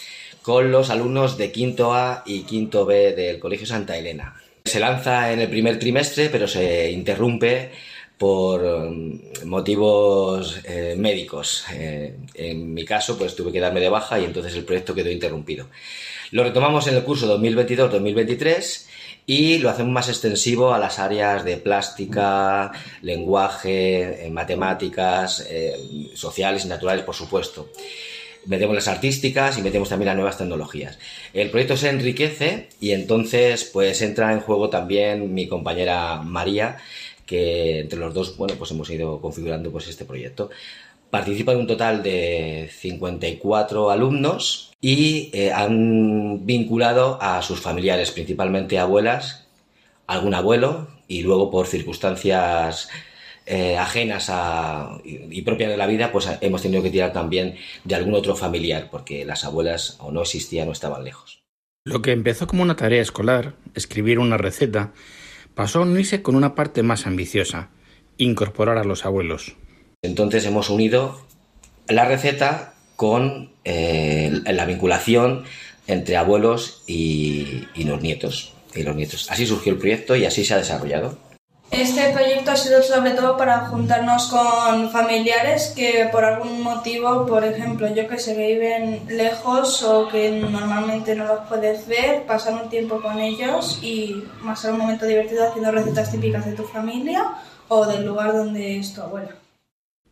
[0.46, 4.36] con los alumnos de quinto A y quinto B del Colegio Santa Elena.
[4.64, 7.72] Se lanza en el primer trimestre, pero se interrumpe
[8.18, 11.64] por um, motivos eh, médicos.
[11.72, 15.10] Eh, en mi caso, pues tuve que darme de baja y entonces el proyecto quedó
[15.10, 15.66] interrumpido.
[16.30, 18.86] Lo retomamos en el curso 2022-2023
[19.26, 25.46] y lo hacemos más extensivo a las áreas de plástica, lenguaje, eh, matemáticas,
[26.14, 27.70] sociales y naturales, por supuesto.
[28.46, 30.98] Metemos las artísticas y metemos también las nuevas tecnologías.
[31.32, 36.76] El proyecto se enriquece y entonces pues entra en juego también mi compañera María,
[37.26, 40.50] que entre los dos, bueno, pues hemos ido configurando pues este proyecto.
[41.10, 49.46] Participan un total de 54 alumnos y eh, han vinculado a sus familiares, principalmente abuelas,
[50.06, 52.88] algún abuelo y luego por circunstancias
[53.46, 57.56] eh, ajenas a, y, y, propias de la vida, pues hemos tenido que tirar también
[57.84, 61.44] de algún otro familiar, porque las abuelas o no existían o estaban lejos.
[61.84, 64.92] Lo que empezó como una tarea escolar, escribir una receta,
[65.56, 67.70] pasó a unirse con una parte más ambiciosa,
[68.18, 69.56] incorporar a los abuelos.
[70.02, 71.18] Entonces hemos unido
[71.88, 75.44] la receta con eh, la vinculación
[75.86, 78.52] entre abuelos y, y los nietos.
[78.74, 79.30] Y los nietos.
[79.30, 81.18] Así surgió el proyecto y así se ha desarrollado.
[81.70, 87.44] Este proyecto ha sido sobre todo para juntarnos con familiares que por algún motivo, por
[87.44, 92.62] ejemplo, yo que sé, que viven lejos o que normalmente no los puedes ver, pasar
[92.62, 97.34] un tiempo con ellos y pasar un momento divertido haciendo recetas típicas de tu familia
[97.68, 99.36] o del lugar donde es tu abuela.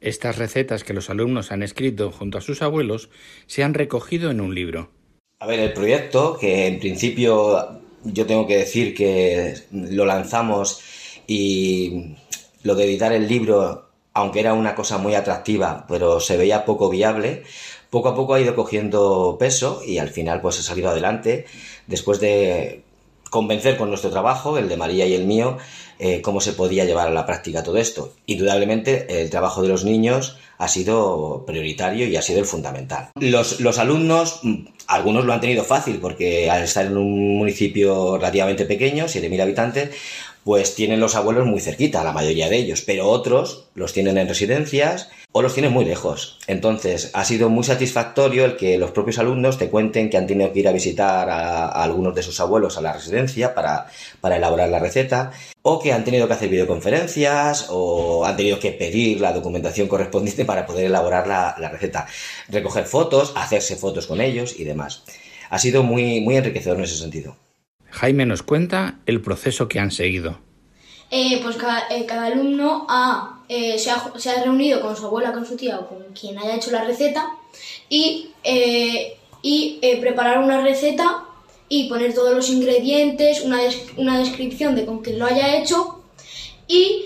[0.01, 3.09] Estas recetas que los alumnos han escrito junto a sus abuelos
[3.47, 4.91] se han recogido en un libro.
[5.39, 10.83] A ver, el proyecto, que en principio yo tengo que decir que lo lanzamos
[11.27, 12.17] y
[12.63, 16.89] lo de editar el libro, aunque era una cosa muy atractiva, pero se veía poco
[16.89, 17.45] viable,
[17.91, 21.47] poco a poco ha ido cogiendo peso y al final pues ha salido adelante
[21.87, 22.83] después de
[23.31, 25.59] convencer con nuestro trabajo, el de María y el mío,
[25.99, 28.13] eh, cómo se podía llevar a la práctica todo esto.
[28.27, 33.11] Indudablemente el trabajo de los niños ha sido prioritario y ha sido el fundamental.
[33.17, 34.41] Los, los alumnos,
[34.87, 39.91] algunos lo han tenido fácil porque al estar en un municipio relativamente pequeño, 7.000 habitantes,
[40.45, 44.29] pues tienen los abuelos muy cerquita, la mayoría de ellos, pero otros los tienen en
[44.29, 46.39] residencias o los tienen muy lejos.
[46.47, 50.53] Entonces, ha sido muy satisfactorio el que los propios alumnos te cuenten que han tenido
[50.53, 53.87] que ir a visitar a, algunos de sus abuelos a la residencia para,
[54.21, 55.33] para elaborar la receta,
[55.63, 60.45] o que han tenido que hacer videoconferencias, o han tenido que pedir la documentación correspondiente
[60.45, 62.07] para poder elaborar la, la receta,
[62.49, 65.05] recoger fotos, hacerse fotos con ellos y demás.
[65.49, 67.44] Ha sido muy, muy enriquecedor en ese sentido.
[67.95, 70.41] Jaime nos cuenta el proceso que han seguido.
[71.11, 75.47] Eh, pues cada, eh, cada alumno ha, eh, se, ha, reunido con su abuela, con
[75.47, 77.31] su tía o con quien haya hecho la receta
[77.89, 78.31] y,
[79.43, 81.25] y preparar una receta
[81.69, 83.61] y poner todos los ingredientes, una,
[83.97, 86.03] una descripción de con quien lo haya hecho
[86.67, 87.05] y,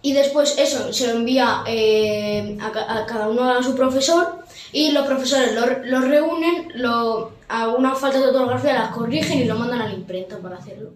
[0.00, 4.38] y después eso se lo envía a, a, cada uno a su profesor
[4.72, 9.56] y los profesores lo, lo reúnen, lo, algunas faltas de ortografía las corrigen y lo
[9.56, 10.94] mandan a la imprenta para hacerlo.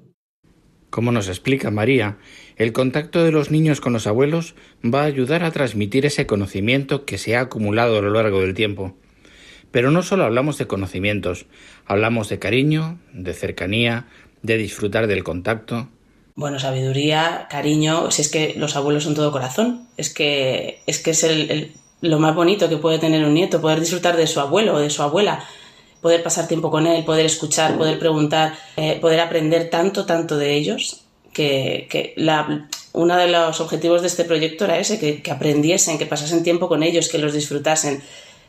[0.90, 2.16] Como nos explica María,
[2.56, 7.04] el contacto de los niños con los abuelos va a ayudar a transmitir ese conocimiento
[7.04, 8.94] que se ha acumulado a lo largo del tiempo.
[9.70, 11.46] Pero no solo hablamos de conocimientos,
[11.86, 14.06] hablamos de cariño, de cercanía,
[14.42, 15.88] de disfrutar del contacto.
[16.34, 21.10] Bueno, sabiduría, cariño, si es que los abuelos son todo corazón, es que es, que
[21.10, 24.74] es el, lo más bonito que puede tener un nieto, poder disfrutar de su abuelo
[24.74, 25.44] o de su abuela,
[26.00, 30.54] poder pasar tiempo con él, poder escuchar, poder preguntar, eh, poder aprender tanto, tanto de
[30.54, 35.30] ellos, que, que la, uno de los objetivos de este proyecto era ese, que, que
[35.30, 38.02] aprendiesen, que pasasen tiempo con ellos, que los disfrutasen,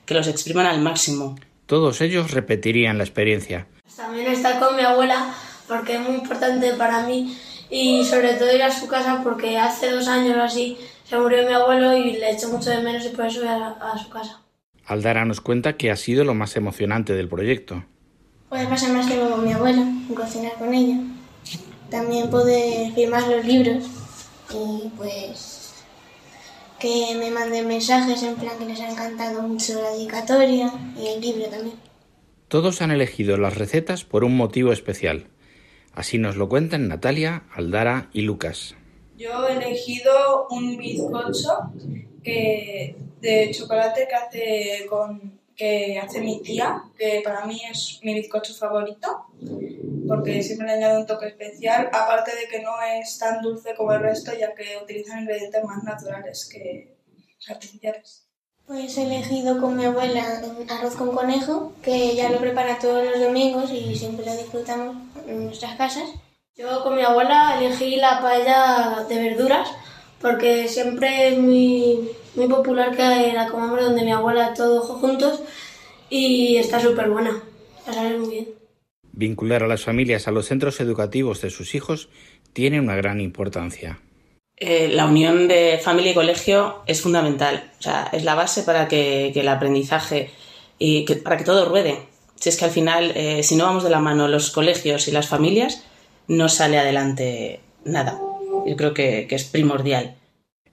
[0.05, 1.35] que los expriman al máximo.
[1.65, 3.67] Todos ellos repetirían la experiencia.
[3.95, 5.33] También estar con mi abuela
[5.67, 7.37] porque es muy importante para mí
[7.69, 10.77] y sobre todo ir a su casa porque hace dos años o así
[11.07, 13.67] se murió mi abuelo y le echo mucho de menos y por eso voy a,
[13.67, 14.41] a su casa.
[14.89, 17.85] Aldara nos cuenta que ha sido lo más emocionante del proyecto.
[18.49, 20.97] Poder pasar más tiempo con mi abuela y cocinar con ella.
[21.91, 23.85] También poder firmar los libros
[24.51, 25.75] y pues
[26.79, 31.21] que me manden mensajes en plan que les ha encantado mucho la dedicatoria y el
[31.21, 31.75] libro también.
[32.47, 35.27] Todos han elegido las recetas por un motivo especial.
[35.93, 38.73] Así nos lo cuentan Natalia, Aldara y Lucas.
[39.19, 41.73] Yo he elegido un bizcocho
[42.23, 48.13] que, de chocolate que hace, con, que hace mi tía, que para mí es mi
[48.13, 49.25] bizcocho favorito,
[50.07, 53.93] porque siempre le añade un toque especial, aparte de que no es tan dulce como
[53.93, 56.95] el resto, ya que utilizan ingredientes más naturales que
[57.47, 58.25] artificiales.
[58.65, 60.23] Pues he elegido con mi abuela
[60.69, 64.95] arroz con conejo, que ella lo prepara todos los domingos y siempre lo disfrutamos
[65.27, 66.09] en nuestras casas.
[66.55, 69.69] Yo con mi abuela elegí la paella de verduras
[70.21, 75.41] porque siempre es muy, muy popular que la comamos donde mi abuela todos juntos
[76.09, 77.41] y está súper buena,
[77.87, 78.47] la sale muy bien.
[79.11, 82.09] Vincular a las familias a los centros educativos de sus hijos
[82.53, 83.99] tiene una gran importancia.
[84.55, 88.87] Eh, la unión de familia y colegio es fundamental, o sea, es la base para
[88.87, 90.31] que, que el aprendizaje
[90.77, 92.07] y que, para que todo ruede.
[92.35, 95.11] Si es que al final, eh, si no vamos de la mano los colegios y
[95.11, 95.83] las familias,
[96.27, 98.19] no sale adelante nada.
[98.69, 100.15] Yo creo que, que es primordial.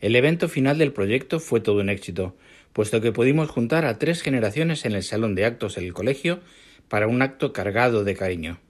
[0.00, 2.36] El evento final del proyecto fue todo un éxito,
[2.74, 6.40] puesto que pudimos juntar a tres generaciones en el salón de actos del colegio
[6.88, 8.60] para un acto cargado de cariño.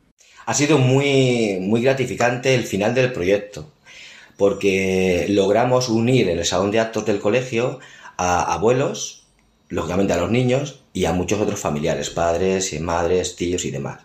[0.46, 3.72] Ha sido muy, muy gratificante el final del proyecto,
[4.36, 7.80] porque logramos unir en el salón de actos del colegio
[8.16, 9.26] a abuelos,
[9.68, 14.02] lógicamente a los niños, y a muchos otros familiares, padres, y madres, tíos y demás.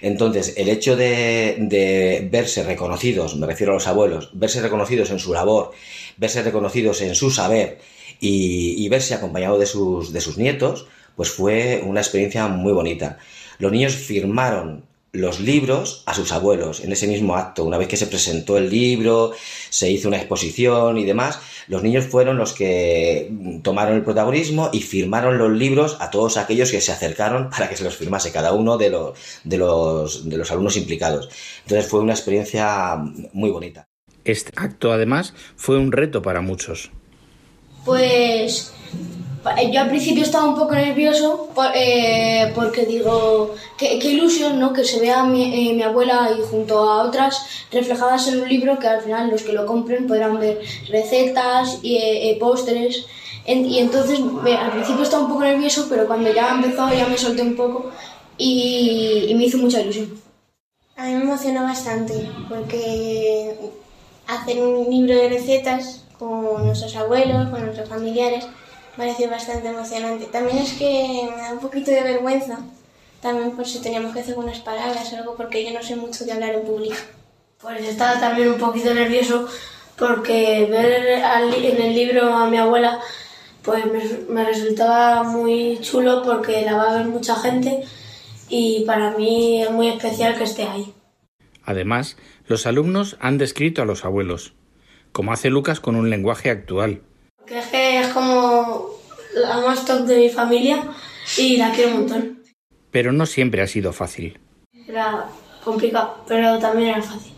[0.00, 5.18] Entonces, el hecho de, de, verse reconocidos, me refiero a los abuelos, verse reconocidos en
[5.18, 5.72] su labor,
[6.16, 7.78] verse reconocidos en su saber
[8.20, 10.86] y, y verse acompañado de sus, de sus nietos,
[11.16, 13.18] pues fue una experiencia muy bonita.
[13.58, 17.64] Los niños firmaron los libros a sus abuelos en ese mismo acto.
[17.64, 19.32] Una vez que se presentó el libro,
[19.70, 23.32] se hizo una exposición y demás, los niños fueron los que
[23.62, 27.76] tomaron el protagonismo y firmaron los libros a todos aquellos que se acercaron para que
[27.76, 31.28] se los firmase cada uno de los, de los, de los alumnos implicados.
[31.62, 32.96] Entonces fue una experiencia
[33.32, 33.88] muy bonita.
[34.24, 36.90] Este acto además fue un reto para muchos.
[37.84, 38.74] Pues
[39.72, 44.72] yo al principio estaba un poco nervioso por, eh, porque digo, qué, ilusión, ¿no?
[44.72, 48.78] Que se vea mi, eh, mi, abuela y junto a otras reflejadas en un libro
[48.78, 53.06] que al final los que lo compren podrán ver recetas y eh, postres.
[53.44, 57.16] En, y entonces al principio estaba un poco nervioso, pero cuando ya empezó ya me
[57.16, 57.90] solté un poco
[58.36, 60.20] y, y me hizo mucha ilusión.
[60.96, 63.54] A mí me emocionó bastante porque
[64.26, 68.46] hacer un libro de recetas con nuestros abuelos, con nuestros familiares,
[68.98, 70.26] pareció bastante emocionante.
[70.26, 72.58] También es que me da un poquito de vergüenza,
[73.22, 76.24] también por si teníamos que hacer unas palabras o algo, porque yo no sé mucho
[76.24, 76.96] de hablar en público.
[77.62, 79.48] Pues estaba también un poquito nervioso
[79.96, 81.22] porque ver
[81.64, 83.00] en el libro a mi abuela
[83.62, 87.84] pues me, me resultaba muy chulo porque la va a ver mucha gente
[88.48, 90.92] y para mí es muy especial que esté ahí.
[91.64, 94.54] Además, los alumnos han descrito a los abuelos,
[95.12, 97.02] como hace Lucas con un lenguaje actual,
[97.48, 98.67] que es que es como
[99.38, 100.84] la más top de mi familia
[101.36, 102.42] y la quiero un montón.
[102.90, 104.38] Pero no siempre ha sido fácil.
[104.86, 105.26] Era
[105.64, 107.32] complicado, pero también era fácil.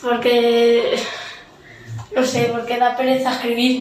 [0.00, 0.96] Porque,
[2.14, 3.78] no sé, porque da pereza escribir.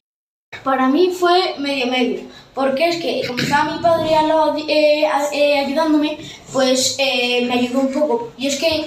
[0.63, 2.21] Para mí fue medio medio,
[2.53, 6.19] porque es que como estaba mi padre al lado eh, eh, ayudándome,
[6.51, 8.33] pues eh, me ayudó un poco.
[8.37, 8.85] Y es que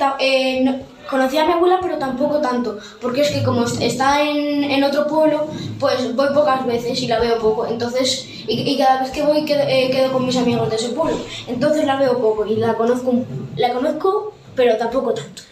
[0.63, 0.79] no,
[1.09, 5.07] conocí a mi abuela, pero tampoco tanto, porque es que como está en, en, otro
[5.07, 5.47] pueblo,
[5.79, 9.45] pues voy pocas veces y la veo poco, entonces, y, y cada vez que voy
[9.45, 12.75] quedo, eh, quedo, con mis amigos de ese pueblo, entonces la veo poco y la
[12.75, 13.25] conozco,
[13.57, 15.43] la conozco, pero tampoco tanto.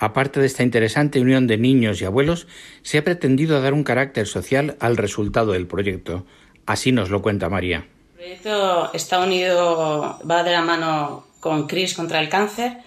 [0.00, 2.46] Aparte de esta interesante unión de niños y abuelos,
[2.82, 6.24] se ha pretendido dar un carácter social al resultado del proyecto.
[6.66, 7.86] Así nos lo cuenta María.
[8.12, 12.78] El proyecto está unido, va de la mano con CRIS contra el cáncer.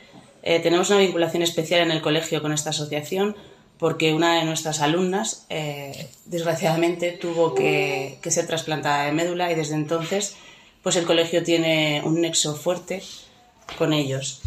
[0.43, 3.35] Eh, tenemos una vinculación especial en el colegio con esta asociación
[3.81, 9.73] porque una de nuestras alumnas, eh, desgraciadamente, tuvo que, ser trasplantada de médula y desde
[9.73, 10.35] entonces
[10.83, 13.01] pues el colegio tiene un nexo fuerte
[13.79, 14.41] con ellos.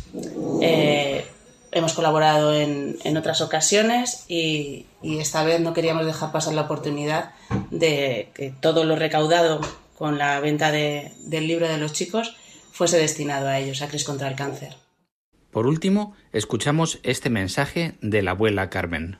[0.62, 1.26] Eh,
[1.72, 7.32] hemos colaborado en, otras ocasiones y, esta vez no queríamos dejar pasar la oportunidad
[7.72, 9.60] de que todo lo recaudado
[9.98, 12.36] con la venta del libro de los chicos
[12.70, 14.76] fuese destinado a ellos, a Cris contra el cáncer.
[15.54, 19.16] Por último, escuchamos este mensaje de la abuela Carmen.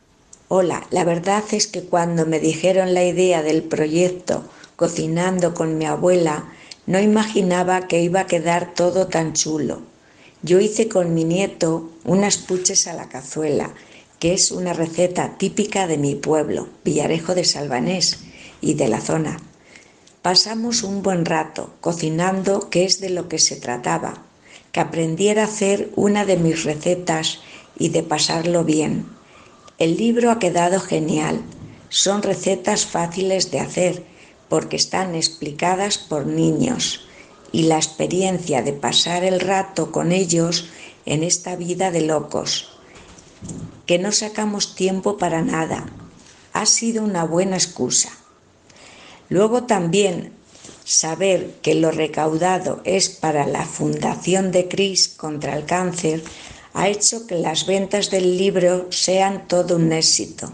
[0.48, 4.44] Hola, la verdad es que cuando me dijeron la idea del proyecto
[4.76, 6.44] Cocinando con mi abuela,
[6.86, 9.80] no imaginaba que iba a quedar todo tan chulo
[10.44, 13.72] yo hice con mi nieto unas puches a la cazuela,
[14.18, 18.18] que es una receta típica de mi pueblo, Villarejo de Salvanés
[18.60, 19.40] y de la zona.
[20.20, 24.23] Pasamos un buen rato cocinando, que es de lo que se trataba,
[24.74, 27.38] que aprendiera a hacer una de mis recetas
[27.78, 29.06] y de pasarlo bien.
[29.78, 31.42] El libro ha quedado genial.
[31.90, 34.02] Son recetas fáciles de hacer
[34.48, 37.06] porque están explicadas por niños
[37.52, 40.70] y la experiencia de pasar el rato con ellos
[41.06, 42.72] en esta vida de locos,
[43.86, 45.86] que no sacamos tiempo para nada.
[46.52, 48.10] Ha sido una buena excusa.
[49.28, 50.32] Luego también
[50.84, 56.22] saber que lo recaudado es para la Fundación de Cris contra el cáncer
[56.74, 60.52] ha hecho que las ventas del libro sean todo un éxito.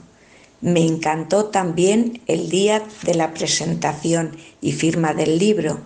[0.60, 5.80] Me encantó también el día de la presentación y firma del libro,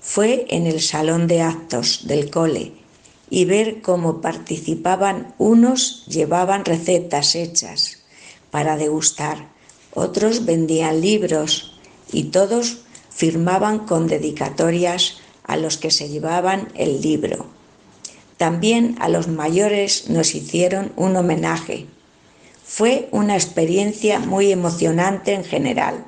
[0.00, 2.72] fue en el salón de actos del cole
[3.28, 7.98] y ver cómo participaban unos llevaban recetas hechas
[8.50, 9.48] para degustar,
[9.94, 11.78] otros vendían libros
[12.12, 12.78] y todos
[13.20, 17.44] firmaban con dedicatorias a los que se llevaban el libro.
[18.38, 21.86] También a los mayores nos hicieron un homenaje.
[22.64, 26.06] Fue una experiencia muy emocionante en general.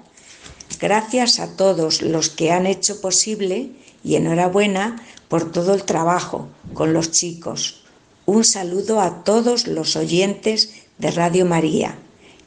[0.80, 4.96] Gracias a todos los que han hecho posible y enhorabuena
[5.28, 7.84] por todo el trabajo con los chicos.
[8.24, 11.98] Un saludo a todos los oyentes de Radio María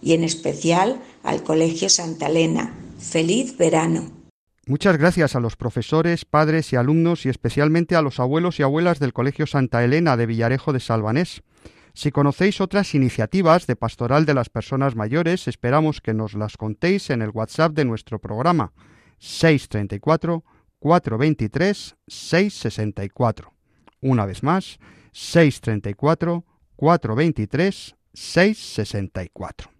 [0.02, 2.74] y en especial al Colegio Santa Elena.
[2.98, 4.15] Feliz verano.
[4.68, 8.98] Muchas gracias a los profesores, padres y alumnos y especialmente a los abuelos y abuelas
[8.98, 11.44] del Colegio Santa Elena de Villarejo de Salvanés.
[11.94, 17.12] Si conocéis otras iniciativas de pastoral de las personas mayores, esperamos que nos las contéis
[17.12, 18.74] en el WhatsApp de nuestro programa
[19.20, 20.44] 634
[20.80, 23.54] 423 664.
[24.02, 24.80] Una vez más,
[25.12, 26.44] 634
[26.76, 29.75] 423 664.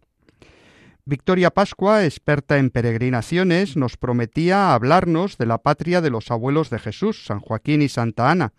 [1.08, 6.80] Victoria Pascua, experta en peregrinaciones, nos prometía hablarnos de la patria de los abuelos de
[6.80, 8.54] Jesús, San Joaquín y Santa Ana,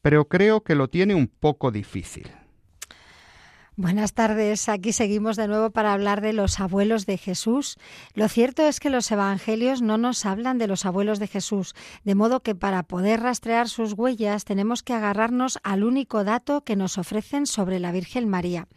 [0.00, 2.30] pero creo que lo tiene un poco difícil.
[3.80, 7.78] Buenas tardes, aquí seguimos de nuevo para hablar de los abuelos de Jesús.
[8.12, 11.74] Lo cierto es que los evangelios no nos hablan de los abuelos de Jesús,
[12.04, 16.76] de modo que para poder rastrear sus huellas tenemos que agarrarnos al único dato que
[16.76, 18.68] nos ofrecen sobre la Virgen María,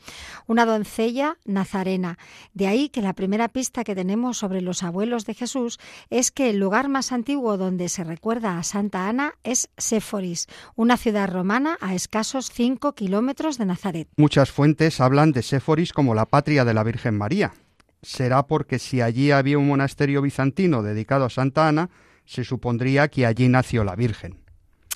[0.47, 2.17] una doncella nazarena.
[2.53, 5.81] De ahí que la primera pista que tenemos sobre los abuelos de Jesús
[6.11, 10.47] es que el lugar más antiguo donde se recuerda a Santa Ana es Séforis,
[10.77, 14.07] una ciudad romana a escasos 5 kilómetros de Nazaret.
[14.15, 17.53] Muchas fuentes hablan de Séforis como la patria de la Virgen María.
[18.01, 21.89] Será porque si allí había un monasterio bizantino dedicado a Santa Ana,
[22.25, 24.42] se supondría que allí nació la Virgen.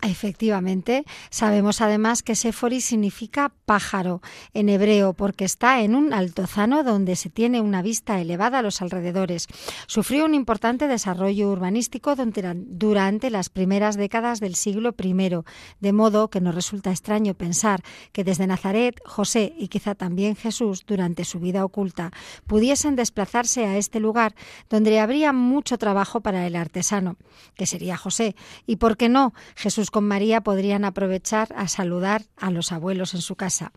[0.04, 4.22] Efectivamente, sabemos además que Séforis significa pájaro
[4.54, 8.84] en hebreo porque está en un altozano donde se tiene una vista elevada a los
[8.84, 9.48] alrededores.
[9.88, 15.44] Sufrió un importante desarrollo urbanístico durante las primeras décadas del siglo I,
[15.80, 17.82] de modo que nos resulta extraño pensar
[18.12, 22.12] que desde Nazaret, José y quizá también Jesús, durante su vida oculta,
[22.46, 24.36] pudiesen desplazarse a este lugar
[24.70, 27.18] donde habría mucho trabajo para el artesano,
[27.56, 28.36] que sería José,
[28.68, 33.22] y por qué no, Jesús con María podrían aprovechar a saludar a los abuelos en
[33.22, 33.72] su casa.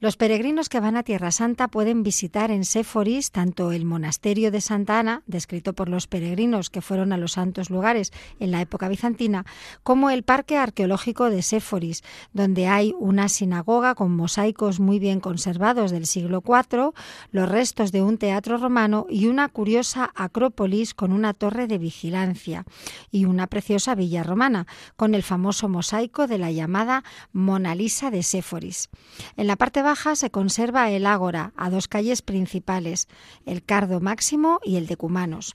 [0.00, 4.60] Los peregrinos que van a Tierra Santa pueden visitar en Séforis tanto el monasterio de
[4.60, 8.88] Santa Ana, descrito por los peregrinos que fueron a los santos lugares en la época
[8.88, 9.44] bizantina,
[9.82, 12.02] como el parque arqueológico de Séforis,
[12.32, 16.92] donde hay una sinagoga con mosaicos muy bien conservados del siglo IV,
[17.30, 22.64] los restos de un teatro romano y una curiosa acrópolis con una torre de vigilancia
[23.10, 28.22] y una preciosa villa romana, con el famoso mosaico de la llamada Mona Lisa de
[28.22, 28.88] Séforis.
[29.36, 33.08] En la parte baja se conserva el ágora a dos calles principales,
[33.46, 35.54] el Cardo Máximo y el de Cumanos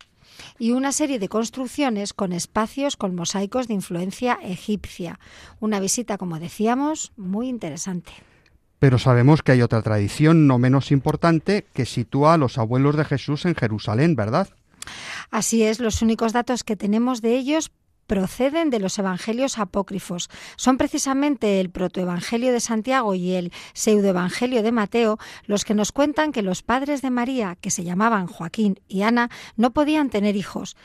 [0.60, 5.20] y una serie de construcciones con espacios con mosaicos de influencia egipcia.
[5.60, 8.12] Una visita, como decíamos, muy interesante.
[8.80, 13.06] Pero sabemos que hay otra tradición no menos importante que sitúa a los abuelos de
[13.06, 14.50] Jesús en Jerusalén, ¿verdad?
[15.32, 17.72] Así es, los únicos datos que tenemos de ellos
[18.08, 20.30] proceden de los evangelios apócrifos.
[20.56, 26.32] Son precisamente el protoevangelio de Santiago y el pseudoevangelio de Mateo los que nos cuentan
[26.32, 30.76] que los padres de María, que se llamaban Joaquín y Ana, no podían tener hijos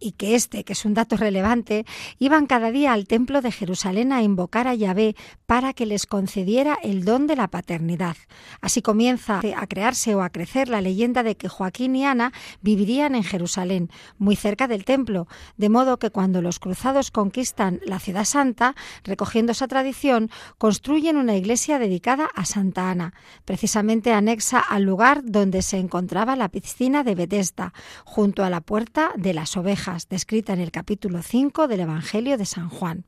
[0.00, 1.84] y que este, que es un dato relevante,
[2.18, 6.78] iban cada día al templo de Jerusalén a invocar a Yahvé para que les concediera
[6.82, 8.16] el don de la paternidad.
[8.60, 13.14] Así comienza a crearse o a crecer la leyenda de que Joaquín y Ana vivirían
[13.14, 15.26] en Jerusalén, muy cerca del templo,
[15.56, 18.74] de modo que cuando los cruzados conquistan la ciudad santa,
[19.04, 25.62] recogiendo esa tradición, construyen una iglesia dedicada a Santa Ana, precisamente anexa al lugar donde
[25.62, 27.72] se encontraba la piscina de Bethesda,
[28.04, 32.44] junto a la puerta de las ovejas descrita en el capítulo 5 del Evangelio de
[32.44, 33.04] San Juan.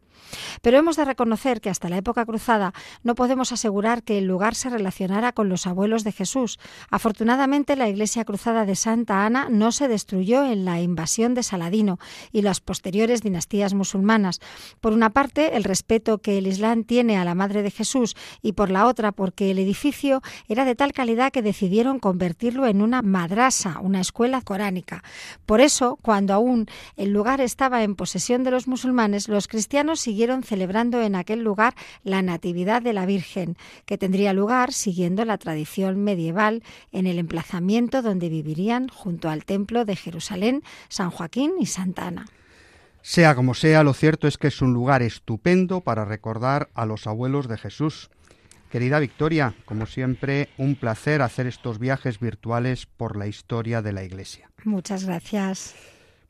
[0.62, 4.54] Pero hemos de reconocer que hasta la época cruzada no podemos asegurar que el lugar
[4.54, 6.58] se relacionara con los abuelos de Jesús.
[6.90, 11.98] Afortunadamente, la iglesia cruzada de Santa Ana no se destruyó en la invasión de Saladino
[12.32, 14.40] y las posteriores dinastías musulmanas.
[14.80, 18.52] Por una parte, el respeto que el Islam tiene a la Madre de Jesús y
[18.52, 23.02] por la otra, porque el edificio era de tal calidad que decidieron convertirlo en una
[23.02, 25.02] madrasa, una escuela coránica.
[25.46, 26.66] Por eso, cuando aún
[26.96, 31.76] el lugar estaba en posesión de los musulmanes, los cristianos siguieron celebrando en aquel lugar
[32.02, 33.56] la Natividad de la Virgen,
[33.86, 39.84] que tendría lugar siguiendo la tradición medieval en el emplazamiento donde vivirían junto al templo
[39.84, 42.26] de Jerusalén, San Joaquín y Santa Ana.
[43.02, 47.06] Sea como sea, lo cierto es que es un lugar estupendo para recordar a los
[47.06, 48.10] abuelos de Jesús.
[48.68, 54.02] Querida Victoria, como siempre, un placer hacer estos viajes virtuales por la historia de la
[54.02, 54.50] Iglesia.
[54.64, 55.76] Muchas gracias.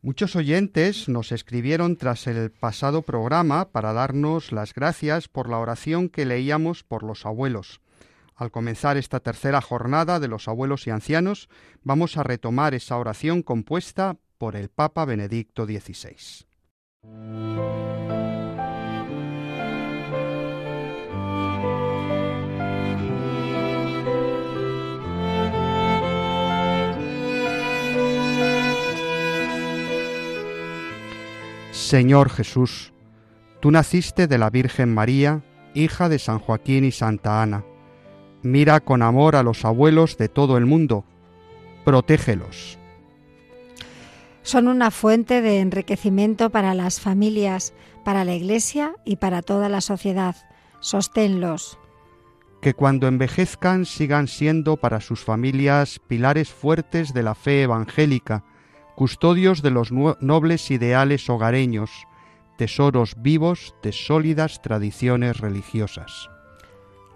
[0.02, 6.08] Muchos oyentes nos escribieron tras el pasado programa para darnos las gracias por la oración
[6.08, 7.82] que leíamos por los abuelos.
[8.34, 11.50] Al comenzar esta tercera jornada de los abuelos y ancianos,
[11.82, 16.46] vamos a retomar esa oración compuesta por el Papa Benedicto XVI.
[31.80, 32.92] Señor Jesús,
[33.60, 35.42] tú naciste de la Virgen María,
[35.74, 37.64] hija de San Joaquín y Santa Ana.
[38.42, 41.04] Mira con amor a los abuelos de todo el mundo.
[41.84, 42.78] Protégelos.
[44.42, 47.72] Son una fuente de enriquecimiento para las familias,
[48.04, 50.36] para la Iglesia y para toda la sociedad.
[50.80, 51.78] Sosténlos.
[52.60, 58.44] Que cuando envejezcan sigan siendo para sus familias pilares fuertes de la fe evangélica,
[59.00, 61.90] custodios de los nobles ideales hogareños,
[62.58, 66.28] tesoros vivos de sólidas tradiciones religiosas.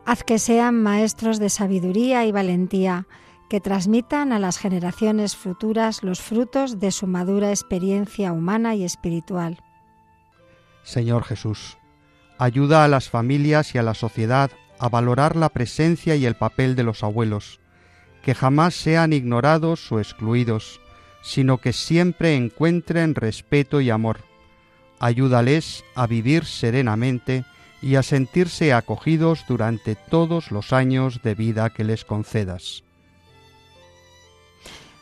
[0.07, 3.07] Haz que sean maestros de sabiduría y valentía,
[3.51, 9.59] que transmitan a las generaciones futuras los frutos de su madura experiencia humana y espiritual.
[10.85, 11.77] Señor Jesús,
[12.39, 16.77] ayuda a las familias y a la sociedad a valorar la presencia y el papel
[16.77, 17.61] de los abuelos,
[18.23, 20.81] que jamás sean ignorados o excluidos,
[21.25, 24.21] sino que siempre encuentren respeto y amor.
[25.01, 27.45] Ayúdales a vivir serenamente
[27.81, 32.85] y a sentirse acogidos durante todos los años de vida que les concedas.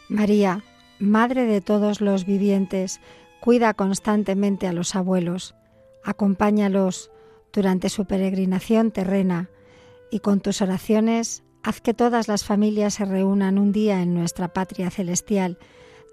[0.09, 0.63] María,
[1.01, 3.01] Madre de todos los vivientes,
[3.41, 5.57] cuida constantemente a los abuelos,
[6.05, 7.11] acompáñalos
[7.53, 9.51] durante su peregrinación terrena
[10.13, 14.53] y con tus oraciones haz que todas las familias se reúnan un día en nuestra
[14.53, 15.59] patria celestial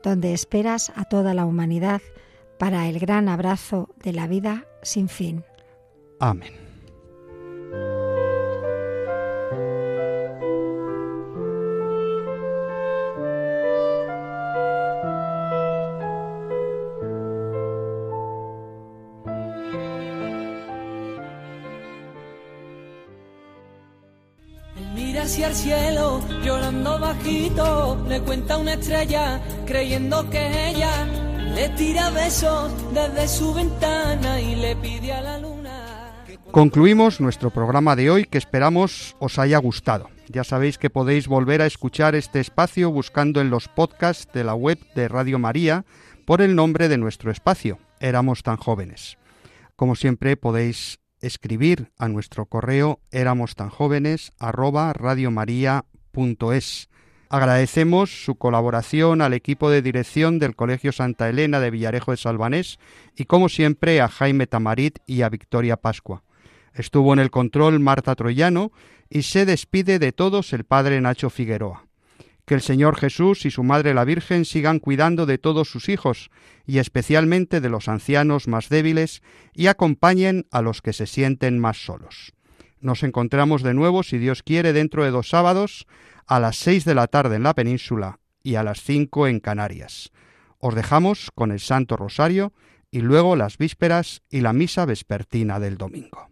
[0.03, 2.01] donde esperas a toda la humanidad
[2.57, 5.43] para el gran abrazo de la vida sin fin.
[6.19, 6.53] Amén.
[25.29, 31.05] Hacia el cielo, llorando bajito, le cuenta una estrella, creyendo que ella
[31.53, 36.25] le tira besos desde su ventana y le pide a la luna.
[36.49, 40.09] Concluimos nuestro programa de hoy que esperamos os haya gustado.
[40.29, 44.55] Ya sabéis que podéis volver a escuchar este espacio buscando en los podcasts de la
[44.55, 45.85] web de Radio María
[46.25, 49.19] por el nombre de nuestro espacio, Éramos tan jóvenes.
[49.75, 56.89] Como siempre podéis escribir a nuestro correo éramos tan jóvenes arroba radiomaria.es.
[57.29, 62.79] Agradecemos su colaboración al equipo de dirección del Colegio Santa Elena de Villarejo de Salvanés
[63.15, 66.23] y como siempre a Jaime Tamarit y a Victoria Pascua.
[66.73, 68.71] Estuvo en el control Marta Troyano
[69.09, 71.88] y se despide de todos el padre Nacho Figueroa.
[72.49, 76.31] Que el Señor Jesús y su Madre la Virgen sigan cuidando de todos sus hijos
[76.65, 79.21] y especialmente de los ancianos más débiles
[79.53, 82.33] y acompañen a los que se sienten más solos.
[82.79, 85.85] Nos encontramos de nuevo, si Dios quiere, dentro de dos sábados
[86.25, 90.09] a las seis de la tarde en la península y a las cinco en Canarias.
[90.57, 92.51] Os dejamos con el Santo Rosario
[92.89, 96.31] y luego las vísperas y la misa vespertina del domingo.